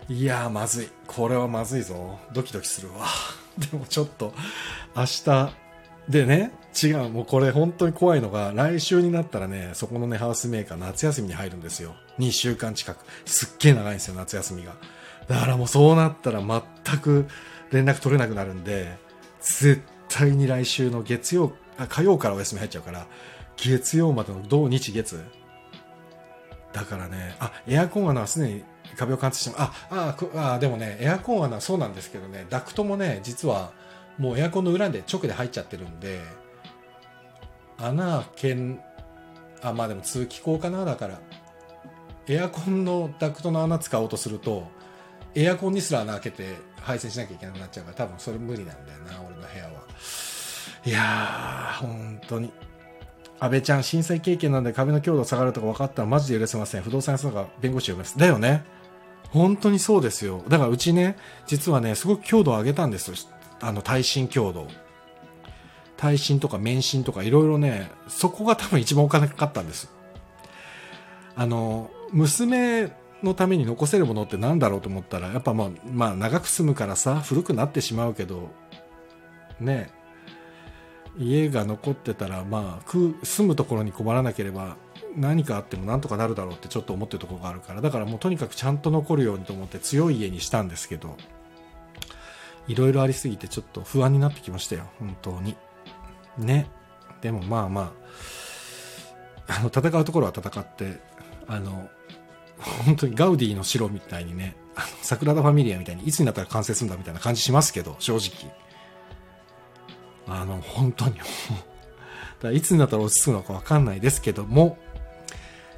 [0.08, 0.88] いやー、まずい。
[1.06, 2.18] これはまずいぞ。
[2.32, 3.06] ドキドキするわ。
[3.70, 4.32] でもちょっと、
[4.96, 5.52] 明日、
[6.08, 6.52] でね、
[6.82, 11.94] 違う、もうこれ本当に怖いのが、来週になったらね、そこのね、ハウスメーカー夏休みに入るんですよ。
[12.18, 13.04] 2週間近く。
[13.24, 14.74] すっげえ長いんですよ、夏休みが。
[15.28, 17.26] だからもうそうなったら全く
[17.70, 18.96] 連絡取れなくなるんで、
[19.40, 23.06] 絶対に来週の月曜、あ火曜からお休み入っちゃうから、
[23.56, 25.24] 月曜までの土日月。
[26.72, 28.64] だからね、あ、エアコン穴はすでに
[28.96, 33.72] 壁を貫通しても、あ、あ、あ、でもね、エアコン穴そうなんですけどね、ダクトもね、実は
[34.18, 36.20] もうエアコンの裏で直で入っちゃってるんで、
[37.80, 38.56] 穴開け
[39.62, 41.20] あ、まあでも通気口かな、だから。
[42.28, 44.68] エアコンのダクトの穴使おうとすると、
[45.34, 49.70] エアコンにすら穴開けて配線しなきゃいけなくなっちゃうから、多分それ無理なんだよな、俺の部屋は。
[50.84, 52.52] いやー、本当に。
[53.38, 56.82] 安倍ちゃん、震災経験なんで壁の強度下がるとか分かったらマジで許せません。
[56.82, 58.18] 不動産屋さんが弁護士呼びます。
[58.18, 58.64] だよね。
[59.30, 60.44] 本当にそうですよ。
[60.48, 61.16] だからうちね、
[61.46, 63.16] 実はね、すごく強度を上げたんですよ。
[63.60, 64.66] あの、耐震強度。
[66.00, 69.92] 耐震とか免震とかいろいろね、そこが多分一番お金かかったんです。
[71.36, 72.90] あの、娘
[73.22, 78.48] のために残せるものって何だろうと思ったら、やっぱまあ、まあ長く住むからさ、古くなってしまうけど、
[79.60, 79.90] ね、
[81.18, 82.90] 家が残ってたら、まあ、
[83.22, 84.78] 住むところに困らなければ、
[85.16, 91.16] 何かあってもなんとかなるだろうってちょっと思ってるところがあるからだからもうとにかくちゃんと残るようにと思って強い家にしたんですけど
[92.68, 95.56] いろいろありすぎてちょっと不安になってきましたよ、本当に。
[96.40, 96.70] ね。
[97.20, 97.92] でもまあま
[99.48, 101.00] あ、あの、戦うところは戦って、
[101.46, 101.88] あの、
[102.84, 108.52] 本当にガウディの城みたいにね、あの、桜田ファミリアみたいにいつになったら完成するんだみたいな感じしますけど、正直。
[110.26, 111.14] あの、本当に、
[112.40, 114.78] だいつになったら落ち着くのかわかんないですけども、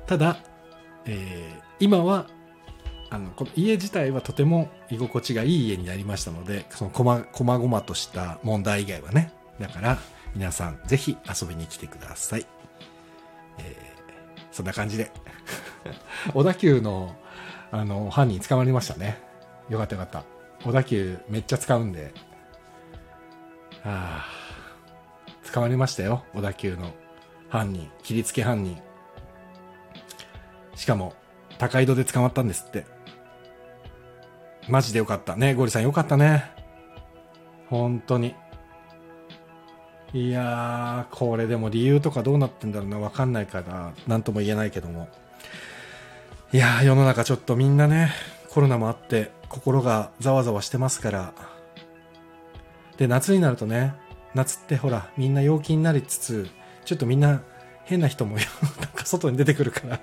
[0.07, 0.39] ただ、
[1.07, 2.29] えー、今は、
[3.11, 9.33] あの、この家自体はとても居心地がいい家になりましたので、その、こまごまとした問題以外はね。
[9.61, 9.99] だから、
[10.35, 12.47] 皆さんぜひ遊びに来てください。
[13.59, 13.75] えー、
[14.51, 15.11] そんな感じで。
[16.33, 17.17] 小田急の、
[17.71, 19.21] あの、犯人捕まりましたね。
[19.69, 20.25] よかったよかった。
[20.65, 22.13] 小田急めっちゃ使うんで。
[23.85, 24.43] ああ。
[25.53, 26.95] 捕まりましたよ、小田急の
[27.51, 28.81] 犯人、切りつけ犯人。
[30.75, 31.15] しかも、
[31.59, 32.87] 高井戸で捕まったんですって。
[34.69, 35.37] マジでよかった。
[35.37, 36.51] ね、ゴリさんよかったね。
[37.69, 38.35] 本当に。
[40.15, 45.09] いやー、これでも理由とかどうなってんだろうな、わかんないから、なんとも言えないけども。
[46.53, 48.13] いやー、世の中ちょっとみんなね、
[48.51, 51.33] コロナもあって、心がざわざわしてますから。
[52.99, 53.95] で、夏になるとね、
[54.35, 56.49] 夏ってほら、みんな陽気になりつつ、
[56.85, 57.41] ちょっとみんな
[57.85, 58.45] 変な人も なん
[58.95, 60.01] か外に出てくるから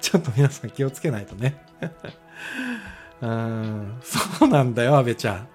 [0.00, 1.56] ちょっと皆さん気をつけないとね
[3.20, 5.48] うん、そうなんだよ、安倍ちゃん。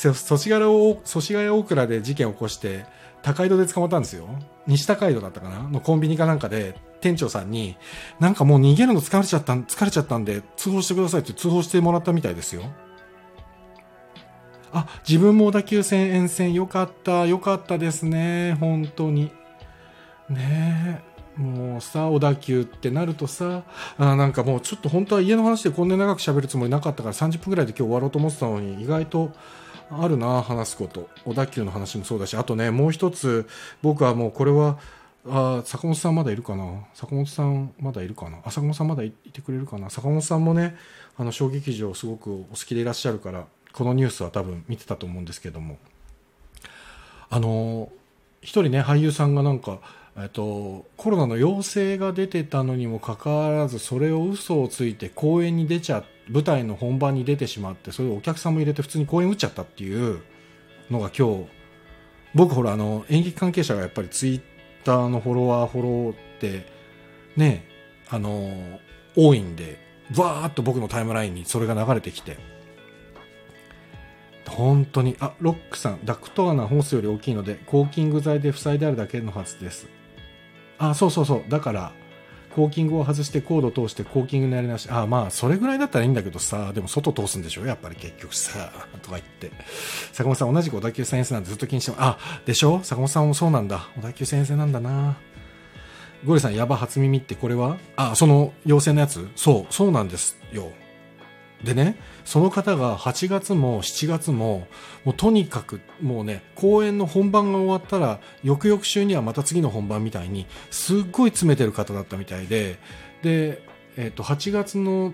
[0.00, 2.86] 祖師ヶ谷大倉で事件を起こして、
[3.22, 4.28] 高井戸で捕まったんですよ。
[4.66, 5.68] 西高井戸だったかな？
[5.68, 7.76] のコンビニかなんかで、店長さんに、
[8.18, 12.62] なんかもう逃げるの疲れちゃった、疲れちゃったんで、通報してくださいって通報してもらったみたいですよ。
[14.72, 19.32] あ、自分も小田急線沿線よかった、よかったですね、本当に。
[20.28, 21.02] ね
[21.36, 23.64] え、もうさ、小田急ってなるとさ、
[23.98, 29.32] あなんかもうちょっと本当は家の話でこんなに長く喋るつもりなかったから30分ぐらいで今日終わろうと思ってたのに、意外と
[29.90, 31.08] あるな、話すこと。
[31.24, 33.48] 小田急の話もそうだし、あとね、もう一つ、
[33.82, 34.78] 僕はもうこれは、
[35.28, 36.86] あ坂本さんまだいるかな？
[36.94, 38.38] 坂本さんまだいるかな？
[38.42, 39.90] あ坂本さんまだいてくれるかな？
[39.90, 40.76] 坂本さんもね
[41.18, 45.76] あの小劇場すごくお好きでいらっしゃるからこのニュースは多分見てたと思うんですけども。
[47.28, 47.90] あの
[48.40, 49.80] 一人ね俳優さんがなんか
[50.16, 60.22] えっと、コロナの陽性が出てたのにもかかわらずそれを嘘をついて公演に出ちゃっ舞台の本番に出てしまってそれをお客さんも入れて普通に公演打っちゃったっていう
[60.90, 61.46] のが今日
[62.34, 64.40] 僕ほらあの演劇関係者がやっぱりツイッ
[64.84, 66.66] ターのフォロワーフォローって
[67.36, 67.64] ね
[68.08, 68.80] あの
[69.16, 69.78] 多いんで
[70.16, 72.38] わーっと僕のタイムラインにそれが流れてきて
[74.50, 79.86] 本当に、あ、ロックさん、ダクト穴ホースより大きいので、コーキング剤で塞いであるだけのはずです。
[80.76, 81.50] あ、そうそうそう。
[81.50, 81.92] だから、
[82.54, 84.88] コーキングを外してコード通してコーキングのやり直し。
[84.90, 87.64] ああ、まあ、それぐらいだったらいいんだけどさ、でも外通すんでしょ？
[87.66, 88.70] やっぱり結局さ、
[89.02, 89.50] とか言って。
[90.12, 92.80] 坂本さん同じく小田急線線なんでずっと気にしてもあ、でしょ？
[92.82, 93.88] 坂本さんもそうなんだ。
[93.96, 95.16] 小田急線線なんだな。
[96.26, 97.78] ゴリさん、ヤバ初耳ってこれは？
[97.96, 99.26] あ、その妖精のやつ？
[99.36, 100.70] そう、そうなんですよ。
[101.64, 104.66] でね、その方が8月も7月も、
[105.04, 112.78] もうとにかくもうね、公演の本番が終わったら、翌々週にはまた次の本番みたいに、すっごい詰めてる方だったみたいで、
[113.22, 113.62] で、
[113.96, 115.12] えっ、と、8月の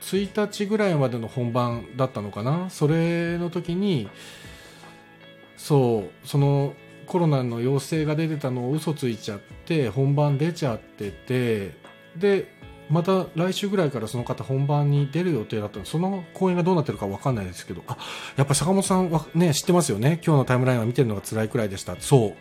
[0.00, 2.70] 1日ぐらいまでの本番だったのかな？
[2.70, 4.08] それの時に、
[5.56, 6.74] そう、その
[7.06, 11.72] コロナの陽性が出てたのを嘘ついちゃって、本番出ちゃってて、
[12.16, 12.53] で、
[12.90, 17.96] また来週ぐらいからその方本番に出る予定だったので、その公演がどうなってるかわかんないですけど、あ、
[18.36, 20.20] やっぱ坂本さんはね、知ってますよね。
[20.24, 21.96] 今日のタイムラインは見てるのが辛いくらいでした。
[21.98, 22.34] そ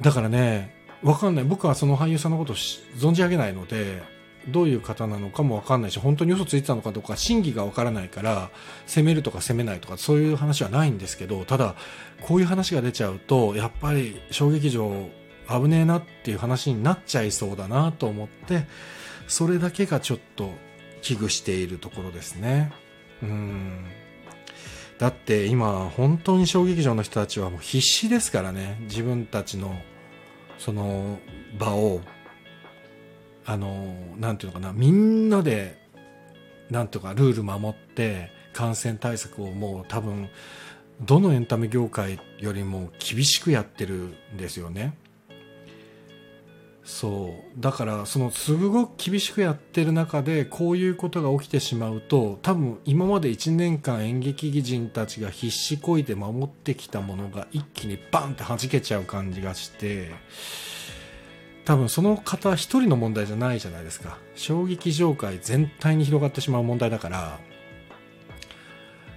[0.00, 0.02] う。
[0.02, 1.44] だからね、わかんない。
[1.44, 4.02] 僕はその俳優さんのことを存じ上げないので、
[4.48, 8.50] どういう方なのかもわかんないし、本当に嘘ついてたのかどうか、真偽がわからないから、
[8.86, 11.74] 責めるとか責めないとか、そういう話はないんですけど、ただ、
[12.20, 15.08] こういう話が出ちゃうと、やっぱり小劇場
[15.48, 18.66] 危ねえなっていう話になっちゃいそうだなと思って、
[19.26, 20.50] それだけがちょっと
[21.02, 22.72] 危惧しているところですね。
[23.22, 23.84] うん。
[24.98, 28.78] だって今本当に小劇場の人たちはもう必死ですからね。
[28.82, 29.74] 自分たちの
[30.58, 31.18] その
[31.58, 32.00] 場を、
[33.44, 35.76] あの、なんていうのかな、みんなで、
[36.70, 40.30] なんとかルール守って感染対策をもう多分、
[41.00, 44.96] どのエンタメ業界よりも厳しくやってるんですよね。
[46.84, 47.60] そう。
[47.60, 60.10] だからそのすごく厳しくやってる中でこういうことが起きてしまうと多分今まで1年間演劇人たちが必死こいで守ってきたものが一気にバンって弾けちゃう感じがして
[61.64, 64.18] 多分その方一人の問題じゃないじゃないですか。
[64.34, 67.38] 衝撃場界全体に広がってしまう問題だから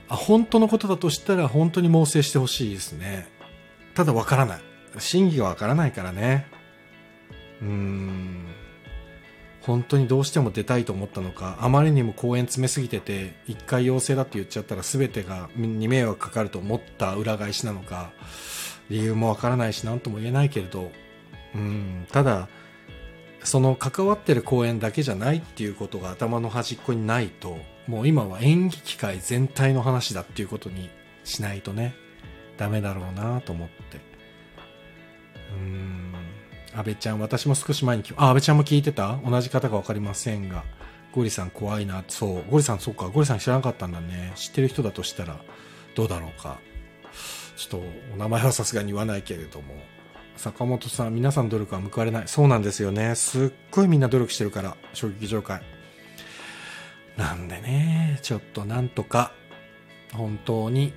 [0.07, 3.27] あ本当のことだとしたら本当に猛省してほしいですね。
[3.95, 4.59] ただわからない。
[4.99, 6.45] 真偽がわからないからね。
[7.61, 8.45] うん。
[9.65, 18.11] 本当にどうしても出たいと思ったのかあまりにも公演詰めすぎてて一回陽性だって言っちゃったら全てがに迷惑かかると思った裏返しなのか
[18.89, 20.91] 理由もわからないし何とも言えないけれど
[21.55, 22.05] うん。
[22.11, 22.47] ただ
[23.43, 30.91] その関わってる公演だけじゃないっていうことが頭の端っこにないともう今は演劇界全体の話だっていうことに
[31.23, 31.95] しないとね
[32.57, 33.99] ダメだろうなと思って。
[35.53, 36.04] うん。
[36.75, 39.17] 安倍ちゃん私も少し前にあ安倍ちゃんも聞いてた？
[39.25, 40.63] 同じ方が分かりませんが。
[41.13, 42.03] ゴリさん怖いな。
[42.09, 42.43] そう。
[42.51, 43.07] ゴリさんそうか。
[43.07, 44.33] ゴリさん知らなかったんだね。
[44.35, 45.39] 知ってる人だとしたら
[45.95, 46.59] どうだろうか。
[47.55, 49.75] ちょっとお名前はさすがに言わないけれども。
[50.35, 52.27] 坂本さん皆さん努力は報われない。
[52.27, 53.15] そうなんですよね。
[53.15, 55.61] すっごいみんな努力してるから衝撃場会。
[57.15, 58.19] なんでね。
[58.21, 59.31] ちょっとなんとか
[60.11, 60.91] 本当に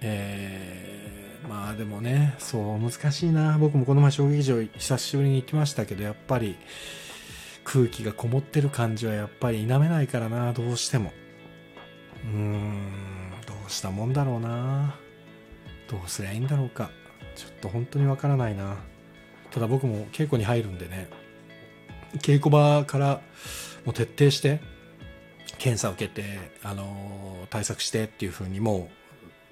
[0.00, 3.58] えー、まあでもねそう難しいな。
[3.58, 6.56] 僕もこの前小劇場久しぶりに行きましたけどやっぱり
[7.64, 10.52] 空気がこもってる感じはやっぱり否めないからな。
[10.54, 11.12] どうしても。
[12.24, 14.96] うーんどうしたもんだろうな。
[15.88, 16.90] どうすりゃいいんだろうか。
[17.36, 18.76] ちょっと本当にわからないな。
[19.50, 21.08] ただ僕も稽古に入るんでね
[22.18, 23.20] 稽古場から
[23.86, 24.60] もう徹底して
[25.58, 28.97] 検査を受けて、あの対策してっていうふうにもう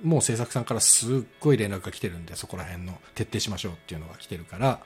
[0.03, 4.81] もう制作さんからすっごい連絡が来てるんでそこら辺の徹底しましょうっていうのが来てるから、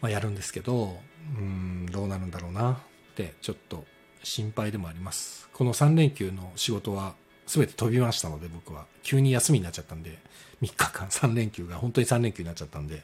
[0.00, 0.98] まあ、やるんですけど
[1.38, 2.72] うんどうなるんだろうな。
[2.72, 2.76] っ
[3.16, 3.84] てちょっと
[4.22, 5.48] 心配でもあります。
[5.52, 7.14] この3連休の仕事は
[7.46, 8.84] 全て飛びましたので僕は。
[9.02, 10.18] 急に休みになっちゃったんで
[10.62, 11.08] 3日間。
[11.08, 13.02] 3連休が本当に3連休になっちゃったんで。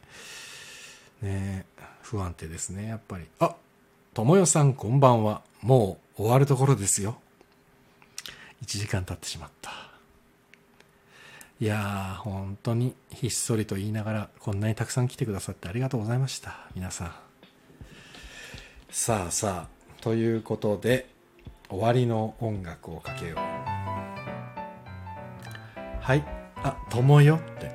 [1.23, 1.65] ね
[2.03, 3.25] 不安定ですねやっぱり。
[3.41, 3.57] あ
[4.15, 5.43] 友よさんこんばんは。
[5.63, 7.19] もう終わるところですよ。
[8.65, 9.92] 1時間経ってしまった。
[11.63, 16.67] いやー本当にひっそりと言いながらこんなにたくさん来てくださってありがとうございました。
[16.75, 17.13] 皆さん。
[18.91, 21.09] さあさあということで
[21.69, 23.39] 終わりの音楽をかけよう。
[26.01, 26.25] はい。
[26.65, 27.71] あ友よって。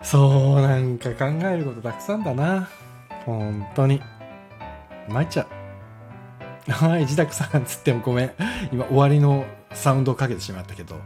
[0.02, 2.66] そうなんか考えることたくさんだな。
[3.26, 4.00] 本当に。
[5.10, 5.46] 参っちゃ
[6.66, 6.72] う。
[6.72, 8.32] はい自宅さんつってもごめん。
[8.72, 10.96] 今終わりのサウンドをかけてしまったけど。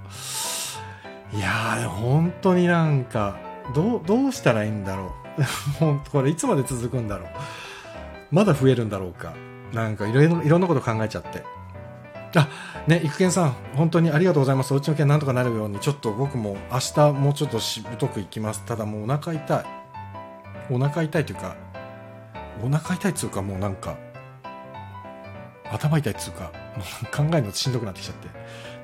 [1.33, 3.39] いやー本当になんか
[3.75, 5.43] どうどうしたらいいんだろう。
[5.79, 7.29] 本当これいつまで続くんだろう。
[8.31, 9.33] まだ増えるんだろうか。
[9.73, 11.45] なんかいろいろいろんなこと考えちゃって。
[12.37, 12.49] あ
[12.87, 14.75] ね育賢さん本当にありがとうございます。
[14.75, 15.79] おうちの件なんとかなるように。
[15.81, 18.65] ちょっと僕も明日もうちょっとしぶとくいきます。
[18.65, 19.65] ただもうお腹痛い。
[20.71, 21.57] お腹痛いというか
[22.63, 23.97] お腹痛いっつうかもうなんか
[25.73, 26.53] 頭痛いっつうか。
[27.13, 28.29] 考えるのしんどくなってきちゃって。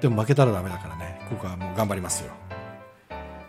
[0.01, 1.21] でも負けたらダメだからね。
[1.29, 2.33] ここはもう頑張りますよ。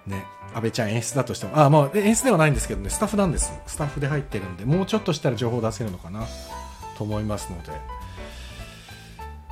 [0.06, 0.26] ね。
[0.54, 1.60] 安倍ちゃん演出だとしても。
[1.60, 2.90] あまあ演出ではないんですけどね。
[2.90, 3.54] スタッフなんです。
[3.68, 6.26] スタッフで入ってるんでもうちょっとしたら情報出せるのかな。
[6.98, 7.72] と思いますので。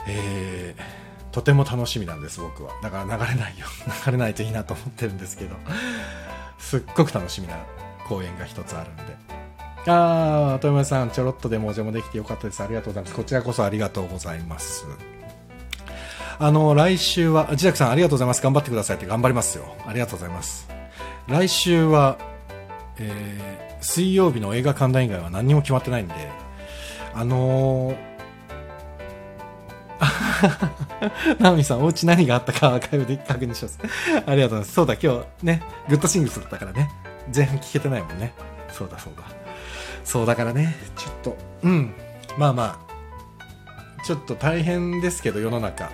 [0.07, 2.71] えー、とても楽しみなんです僕は。
[2.81, 3.67] だから流れないよ。
[4.05, 5.55] 流れないといいなと思ってるんですけど。
[6.57, 7.55] すっごく楽しみな
[8.07, 9.44] 公演が一つあるんで。
[9.87, 12.63] ああ、豊山さん、ちょろっとでもお邪魔できてよかったです。
[12.63, 13.15] ありがとうございます。
[13.15, 14.85] こちらこそありがとうございます。
[16.39, 18.41] あの、来週は、自宅さんありがとうございます。
[18.41, 19.65] 頑張ってくださいって頑張りますよ。
[19.85, 20.67] ありがとうございます。
[21.27, 22.17] 来週は、
[22.97, 26.13] えー、水曜日の映画観覧以外は何にも決まってないんで、
[27.13, 28.15] あのー、
[31.39, 33.79] ナオミさん、お家何があったかアーカイブで確認します。
[33.81, 34.73] ありがとうございます。
[34.73, 36.89] そうだ、今日ね、グッドシングスだったからね。
[37.33, 38.33] 前半聞けてないもんね。
[38.69, 39.44] そうだ、そうだ。
[40.05, 41.93] そうだからね、ちょっと、うん、
[42.37, 42.87] まあま
[43.99, 45.91] あ、ちょっと大変ですけど、世の中。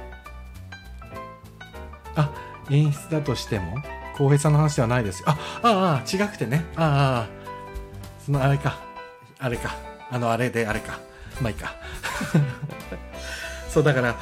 [2.16, 2.32] あ、
[2.70, 3.78] 演出だとしても、
[4.18, 5.28] 浩平さんの話ではないですよ。
[5.30, 6.66] あ、ああ、違くてね。
[6.76, 7.30] ああ、
[8.24, 8.80] そのあれか、
[9.40, 9.76] あれか、
[10.12, 11.00] あのあれであれか。
[11.40, 11.74] まあいいか。
[13.70, 14.18] そうだから、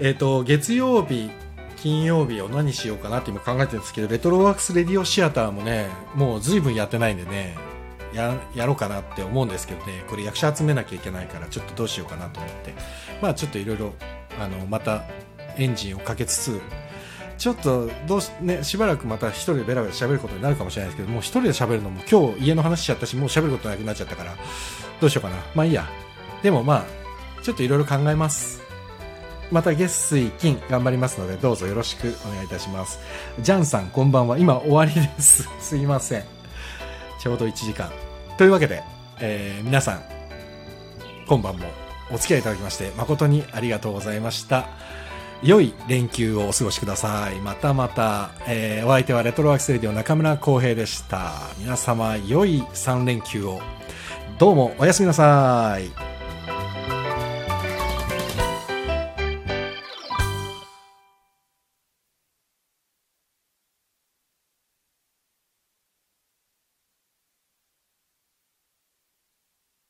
[0.00, 1.30] えっ、ー、と、月曜日、
[1.76, 7.56] 金曜日を何しようかなって今考えてるんですけど、レトロワークスレディオシアターもね、もう随分やってないんでね、
[8.12, 10.04] ややろうかなって思うんですけどね。
[10.08, 12.74] これ役者集めなきゃいけないからちょっとどうしようかなと思って。
[13.20, 13.92] まあちょっといろいろ
[14.40, 15.04] あのまた
[15.56, 16.60] エンジンをかけつつ
[17.38, 24.34] ちょっとどうし、ね、しばらくまた一人でベラベラ喋ることになるかもしれないですけどもう一人で喋るのも今日家の話しちゃったしもう喋ることなくなっちゃったから
[25.00, 25.36] どうしようかな。
[25.54, 25.86] まあいいや。
[26.42, 28.62] でもまあちょっといろいろ考えます。
[29.52, 32.98] また月水金頑張りますのでどうぞよろしくお願いいたします。
[33.40, 34.38] ジャンさんこんばんは。
[34.38, 35.48] 今終わりです。
[35.60, 36.35] すいません。
[37.26, 37.90] ちょうど1時間
[38.38, 38.84] というわけで、
[39.18, 40.02] えー、皆さん
[41.26, 41.66] 今晩も
[42.12, 44.68] お付き合いいただきまして誠にありがとうございました
[45.42, 47.40] 良い連休をお過ごしください。
[47.40, 51.32] またまた、えーお相手はレトロワークスレディオ中村浩平でした。
[51.58, 53.60] 皆様、良い3連休を。
[54.38, 56.15] どうも、おやすみなさい。